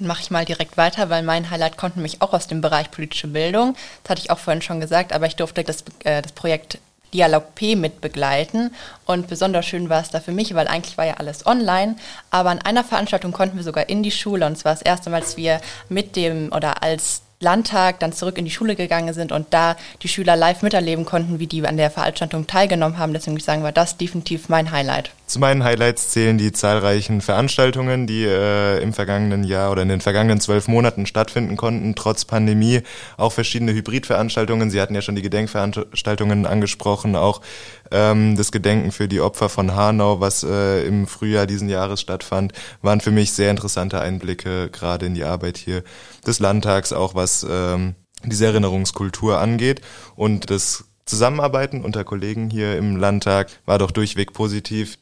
Dann 0.00 0.08
mache 0.08 0.22
ich 0.22 0.30
mal 0.30 0.44
direkt 0.44 0.76
weiter, 0.76 1.10
weil 1.10 1.22
mein 1.22 1.50
Highlight 1.50 1.76
kommt 1.76 1.96
nämlich 1.96 2.22
auch 2.22 2.32
aus 2.32 2.46
dem 2.46 2.62
Bereich 2.62 2.90
politische 2.90 3.28
Bildung. 3.28 3.76
Das 4.02 4.10
hatte 4.10 4.22
ich 4.22 4.30
auch 4.30 4.38
vorhin 4.38 4.62
schon 4.62 4.80
gesagt, 4.80 5.12
aber 5.12 5.26
ich 5.26 5.36
durfte 5.36 5.62
das, 5.62 5.84
äh, 6.04 6.22
das 6.22 6.32
Projekt 6.32 6.78
Dialog 7.12 7.54
P 7.54 7.76
mit 7.76 8.00
begleiten. 8.00 8.72
Und 9.04 9.28
besonders 9.28 9.66
schön 9.66 9.90
war 9.90 10.00
es 10.00 10.10
da 10.10 10.20
für 10.20 10.32
mich, 10.32 10.54
weil 10.54 10.68
eigentlich 10.68 10.96
war 10.96 11.06
ja 11.06 11.14
alles 11.14 11.44
online. 11.44 11.96
Aber 12.30 12.50
an 12.50 12.62
einer 12.62 12.82
Veranstaltung 12.84 13.32
konnten 13.32 13.56
wir 13.56 13.64
sogar 13.64 13.88
in 13.88 14.02
die 14.02 14.10
Schule. 14.10 14.46
Und 14.46 14.56
zwar 14.56 14.72
das 14.72 14.82
erste 14.82 15.10
Mal, 15.10 15.20
als 15.20 15.36
wir 15.36 15.60
mit 15.88 16.16
dem 16.16 16.50
oder 16.52 16.82
als 16.82 17.22
Landtag 17.42 18.00
dann 18.00 18.12
zurück 18.12 18.36
in 18.36 18.44
die 18.44 18.50
Schule 18.50 18.76
gegangen 18.76 19.14
sind 19.14 19.32
und 19.32 19.46
da 19.48 19.76
die 20.02 20.08
Schüler 20.08 20.36
live 20.36 20.60
miterleben 20.60 21.06
konnten, 21.06 21.38
wie 21.38 21.46
die 21.46 21.66
an 21.66 21.78
der 21.78 21.90
Veranstaltung 21.90 22.46
teilgenommen 22.46 22.98
haben. 22.98 23.14
Deswegen 23.14 23.32
würde 23.32 23.40
ich 23.40 23.46
sagen, 23.46 23.62
war 23.62 23.72
das 23.72 23.96
definitiv 23.96 24.50
mein 24.50 24.70
Highlight. 24.70 25.10
Zu 25.24 25.38
meinen 25.38 25.64
Highlights 25.64 26.10
zählen 26.10 26.36
die 26.36 26.52
zahlreichen 26.52 27.22
Veranstaltungen, 27.22 28.06
die 28.06 28.24
äh, 28.24 28.82
im 28.82 28.92
vergangenen 28.92 29.44
Jahr 29.44 29.72
oder 29.72 29.80
in 29.80 29.88
den 29.88 30.02
vergangenen 30.02 30.38
zwölf 30.38 30.68
Monaten 30.68 31.06
stattfinden 31.06 31.56
konnten, 31.56 31.94
trotz 31.94 32.26
Pandemie. 32.26 32.82
Auch 33.16 33.32
verschiedene 33.32 33.72
Hybridveranstaltungen. 33.72 34.70
Sie 34.70 34.78
hatten 34.78 34.94
ja 34.94 35.00
schon 35.00 35.14
die 35.14 35.22
Gedenkveranstaltungen 35.22 36.44
angesprochen, 36.44 37.16
auch 37.16 37.40
ähm, 37.90 38.36
das 38.36 38.52
Gedenken 38.52 38.92
für 38.92 39.08
die 39.08 39.20
Opfer 39.20 39.48
von 39.48 39.74
Hanau, 39.74 40.20
was 40.20 40.42
äh, 40.42 40.86
im 40.86 41.06
Frühjahr 41.06 41.46
diesen 41.46 41.68
Jahres 41.68 42.00
stattfand, 42.00 42.52
waren 42.82 43.00
für 43.00 43.10
mich 43.10 43.32
sehr 43.32 43.50
interessante 43.50 44.00
Einblicke 44.00 44.70
gerade 44.70 45.06
in 45.06 45.14
die 45.14 45.24
Arbeit 45.24 45.58
hier 45.58 45.82
des 46.26 46.38
Landtags, 46.38 46.92
auch 46.92 47.14
was 47.14 47.46
ähm, 47.48 47.94
diese 48.24 48.46
Erinnerungskultur 48.46 49.38
angeht. 49.38 49.80
Und 50.16 50.50
das 50.50 50.84
Zusammenarbeiten 51.06 51.82
unter 51.84 52.04
Kollegen 52.04 52.50
hier 52.50 52.76
im 52.76 52.96
Landtag 52.96 53.48
war 53.66 53.78
doch 53.78 53.90
durchweg 53.90 54.32
positiv. 54.32 54.98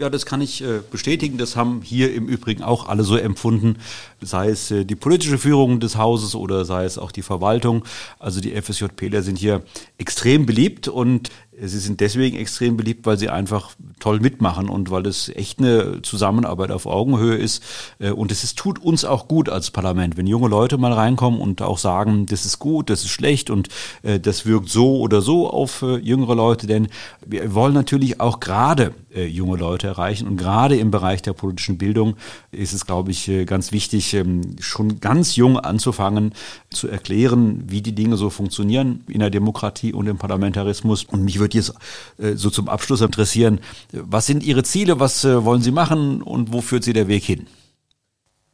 Ja, 0.00 0.08
das 0.08 0.24
kann 0.24 0.40
ich 0.40 0.64
äh, 0.64 0.80
bestätigen. 0.90 1.36
Das 1.36 1.56
haben 1.56 1.82
hier 1.82 2.14
im 2.14 2.26
Übrigen 2.26 2.62
auch 2.62 2.88
alle 2.88 3.04
so 3.04 3.16
empfunden, 3.16 3.76
sei 4.22 4.48
es 4.48 4.70
äh, 4.70 4.86
die 4.86 4.94
politische 4.94 5.36
Führung 5.36 5.78
des 5.78 5.98
Hauses 5.98 6.34
oder 6.34 6.64
sei 6.64 6.86
es 6.86 6.96
auch 6.96 7.12
die 7.12 7.20
Verwaltung. 7.20 7.84
Also 8.18 8.40
die 8.40 8.58
FSJPler 8.58 9.22
sind 9.22 9.36
hier 9.36 9.62
extrem 9.98 10.46
beliebt 10.46 10.88
und 10.88 11.28
Sie 11.62 11.78
sind 11.78 12.00
deswegen 12.00 12.36
extrem 12.36 12.76
beliebt, 12.76 13.04
weil 13.06 13.18
sie 13.18 13.28
einfach 13.28 13.72
toll 13.98 14.18
mitmachen 14.20 14.68
und 14.68 14.90
weil 14.90 15.06
es 15.06 15.28
echt 15.28 15.58
eine 15.58 16.00
Zusammenarbeit 16.02 16.70
auf 16.70 16.86
Augenhöhe 16.86 17.36
ist. 17.36 17.62
Äh, 17.98 18.10
und 18.10 18.32
es 18.32 18.42
ist, 18.44 18.58
tut 18.58 18.78
uns 18.78 19.04
auch 19.04 19.28
gut 19.28 19.48
als 19.48 19.70
Parlament, 19.70 20.16
wenn 20.16 20.26
junge 20.26 20.48
Leute 20.48 20.78
mal 20.78 20.92
reinkommen 20.92 21.40
und 21.40 21.62
auch 21.62 21.78
sagen, 21.78 22.26
das 22.26 22.44
ist 22.44 22.58
gut, 22.58 22.90
das 22.90 23.02
ist 23.02 23.10
schlecht 23.10 23.50
und 23.50 23.68
äh, 24.02 24.18
das 24.18 24.46
wirkt 24.46 24.70
so 24.70 24.98
oder 24.98 25.20
so 25.20 25.50
auf 25.50 25.82
äh, 25.82 25.96
jüngere 25.96 26.34
Leute. 26.34 26.66
Denn 26.66 26.88
wir 27.24 27.54
wollen 27.54 27.74
natürlich 27.74 28.20
auch 28.20 28.40
gerade 28.40 28.94
junge 29.12 29.56
Leute 29.56 29.88
erreichen. 29.88 30.28
Und 30.28 30.36
gerade 30.36 30.76
im 30.76 30.92
Bereich 30.92 31.20
der 31.20 31.32
politischen 31.32 31.78
Bildung 31.78 32.14
ist 32.52 32.72
es, 32.72 32.86
glaube 32.86 33.10
ich, 33.10 33.28
ganz 33.44 33.72
wichtig, 33.72 34.14
ähm, 34.14 34.54
schon 34.60 35.00
ganz 35.00 35.34
jung 35.34 35.58
anzufangen, 35.58 36.32
zu 36.70 36.86
erklären, 36.86 37.64
wie 37.66 37.82
die 37.82 37.92
Dinge 37.92 38.16
so 38.16 38.30
funktionieren 38.30 39.02
in 39.08 39.18
der 39.18 39.30
Demokratie 39.30 39.92
und 39.92 40.06
im 40.06 40.16
Parlamentarismus. 40.16 41.02
Und 41.02 41.24
mich 41.24 41.40
würde 41.40 41.49
würde 41.54 41.58
jetzt 41.58 41.74
äh, 42.18 42.36
so 42.36 42.50
zum 42.50 42.68
Abschluss 42.68 43.00
interessieren, 43.00 43.60
was 43.92 44.26
sind 44.26 44.42
Ihre 44.42 44.62
Ziele, 44.62 45.00
was 45.00 45.24
äh, 45.24 45.44
wollen 45.44 45.62
Sie 45.62 45.72
machen 45.72 46.22
und 46.22 46.52
wo 46.52 46.60
führt 46.60 46.84
Sie 46.84 46.92
der 46.92 47.08
Weg 47.08 47.24
hin? 47.24 47.46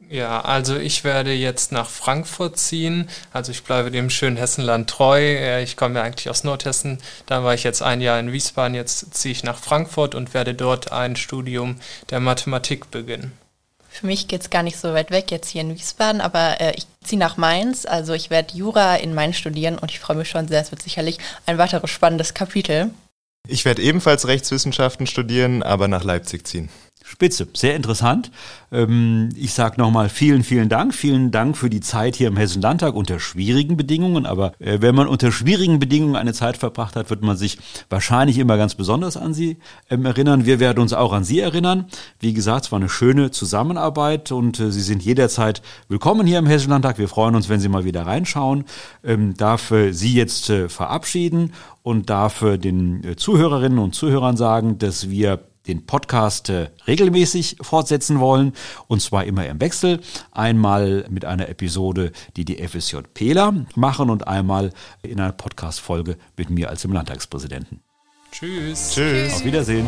Ja, 0.09 0.39
also 0.39 0.77
ich 0.77 1.03
werde 1.03 1.33
jetzt 1.33 1.73
nach 1.73 1.89
Frankfurt 1.89 2.57
ziehen. 2.57 3.09
Also 3.33 3.51
ich 3.51 3.65
bleibe 3.65 3.91
dem 3.91 4.09
schönen 4.09 4.37
Hessenland 4.37 4.89
treu. 4.89 5.61
Ich 5.61 5.75
komme 5.75 5.95
ja 5.95 6.03
eigentlich 6.03 6.29
aus 6.29 6.45
Nordhessen. 6.45 6.99
Da 7.25 7.43
war 7.43 7.53
ich 7.53 7.63
jetzt 7.63 7.81
ein 7.81 7.99
Jahr 7.99 8.17
in 8.17 8.31
Wiesbaden. 8.31 8.73
Jetzt 8.73 9.13
ziehe 9.13 9.33
ich 9.33 9.43
nach 9.43 9.57
Frankfurt 9.57 10.15
und 10.15 10.33
werde 10.33 10.53
dort 10.53 10.93
ein 10.93 11.17
Studium 11.17 11.75
der 12.09 12.21
Mathematik 12.21 12.89
beginnen. 12.89 13.33
Für 13.97 14.05
mich 14.05 14.27
geht 14.27 14.41
es 14.41 14.51
gar 14.51 14.61
nicht 14.61 14.77
so 14.77 14.93
weit 14.93 15.09
weg 15.09 15.31
jetzt 15.31 15.49
hier 15.49 15.61
in 15.61 15.73
Wiesbaden, 15.73 16.21
aber 16.21 16.61
äh, 16.61 16.75
ich 16.75 16.85
ziehe 17.03 17.17
nach 17.17 17.35
Mainz. 17.35 17.87
Also 17.87 18.13
ich 18.13 18.29
werde 18.29 18.55
Jura 18.55 18.95
in 18.97 19.15
Mainz 19.15 19.37
studieren 19.37 19.79
und 19.79 19.89
ich 19.89 19.99
freue 19.99 20.17
mich 20.17 20.29
schon 20.29 20.47
sehr. 20.47 20.61
Es 20.61 20.69
wird 20.69 20.83
sicherlich 20.83 21.17
ein 21.47 21.57
weiteres 21.57 21.89
spannendes 21.89 22.35
Kapitel. 22.35 22.91
Ich 23.47 23.65
werde 23.65 23.81
ebenfalls 23.81 24.27
Rechtswissenschaften 24.27 25.07
studieren, 25.07 25.63
aber 25.63 25.87
nach 25.87 26.03
Leipzig 26.03 26.45
ziehen. 26.45 26.69
Spitze, 27.09 27.47
sehr 27.53 27.73
interessant. 27.77 28.31
Ähm, 28.69 29.29
ich 29.33 29.53
sage 29.53 29.79
nochmal 29.79 30.09
vielen, 30.09 30.43
vielen 30.43 30.67
Dank. 30.67 30.93
Vielen 30.93 31.31
Dank 31.31 31.55
für 31.55 31.69
die 31.69 31.79
Zeit 31.79 32.17
hier 32.17 32.27
im 32.27 32.35
Hessischen 32.35 32.61
Landtag 32.61 32.95
unter 32.95 33.17
schwierigen 33.21 33.77
Bedingungen. 33.77 34.25
Aber 34.25 34.51
äh, 34.59 34.81
wenn 34.81 34.93
man 34.93 35.07
unter 35.07 35.31
schwierigen 35.31 35.79
Bedingungen 35.79 36.17
eine 36.17 36.33
Zeit 36.33 36.57
verbracht 36.57 36.97
hat, 36.97 37.09
wird 37.09 37.21
man 37.21 37.37
sich 37.37 37.59
wahrscheinlich 37.89 38.37
immer 38.37 38.57
ganz 38.57 38.75
besonders 38.75 39.15
an 39.15 39.33
Sie 39.33 39.55
ähm, 39.89 40.03
erinnern. 40.03 40.45
Wir 40.45 40.59
werden 40.59 40.79
uns 40.79 40.91
auch 40.91 41.13
an 41.13 41.23
Sie 41.23 41.39
erinnern. 41.39 41.85
Wie 42.19 42.33
gesagt, 42.33 42.65
es 42.65 42.71
war 42.73 42.79
eine 42.79 42.89
schöne 42.89 43.31
Zusammenarbeit 43.31 44.33
und 44.33 44.59
äh, 44.59 44.69
Sie 44.69 44.81
sind 44.81 45.01
jederzeit 45.01 45.61
willkommen 45.87 46.27
hier 46.27 46.39
im 46.39 46.45
Hessischen 46.45 46.71
Landtag. 46.71 46.97
Wir 46.97 47.07
freuen 47.07 47.35
uns, 47.35 47.47
wenn 47.47 47.61
Sie 47.61 47.69
mal 47.69 47.85
wieder 47.85 48.05
reinschauen. 48.05 48.65
Ähm, 49.05 49.33
darf 49.37 49.71
äh, 49.71 49.93
Sie 49.93 50.13
jetzt 50.13 50.51
verabschieden 50.67 51.53
und 51.83 52.09
darf 52.09 52.39
den 52.41 53.15
Zuhörerinnen 53.15 53.79
und 53.79 53.95
Zuhörern 53.95 54.35
sagen, 54.35 54.77
dass 54.77 55.09
wir 55.09 55.39
den 55.67 55.85
Podcast 55.85 56.49
äh, 56.49 56.69
regelmäßig 56.87 57.57
fortsetzen 57.61 58.19
wollen 58.19 58.53
und 58.87 59.01
zwar 59.01 59.25
immer 59.25 59.45
im 59.45 59.59
Wechsel. 59.61 59.99
Einmal 60.31 61.05
mit 61.09 61.25
einer 61.25 61.49
Episode, 61.49 62.11
die 62.35 62.45
die 62.45 62.65
FSJ 62.65 62.97
Pela 63.13 63.53
machen 63.75 64.09
und 64.09 64.27
einmal 64.27 64.71
in 65.03 65.19
einer 65.19 65.33
Podcast-Folge 65.33 66.17
mit 66.37 66.49
mir 66.49 66.69
als 66.69 66.81
dem 66.81 66.93
Landtagspräsidenten. 66.93 67.81
Tschüss. 68.31 68.91
Tschüss. 68.93 69.33
Auf 69.35 69.45
Wiedersehen. 69.45 69.87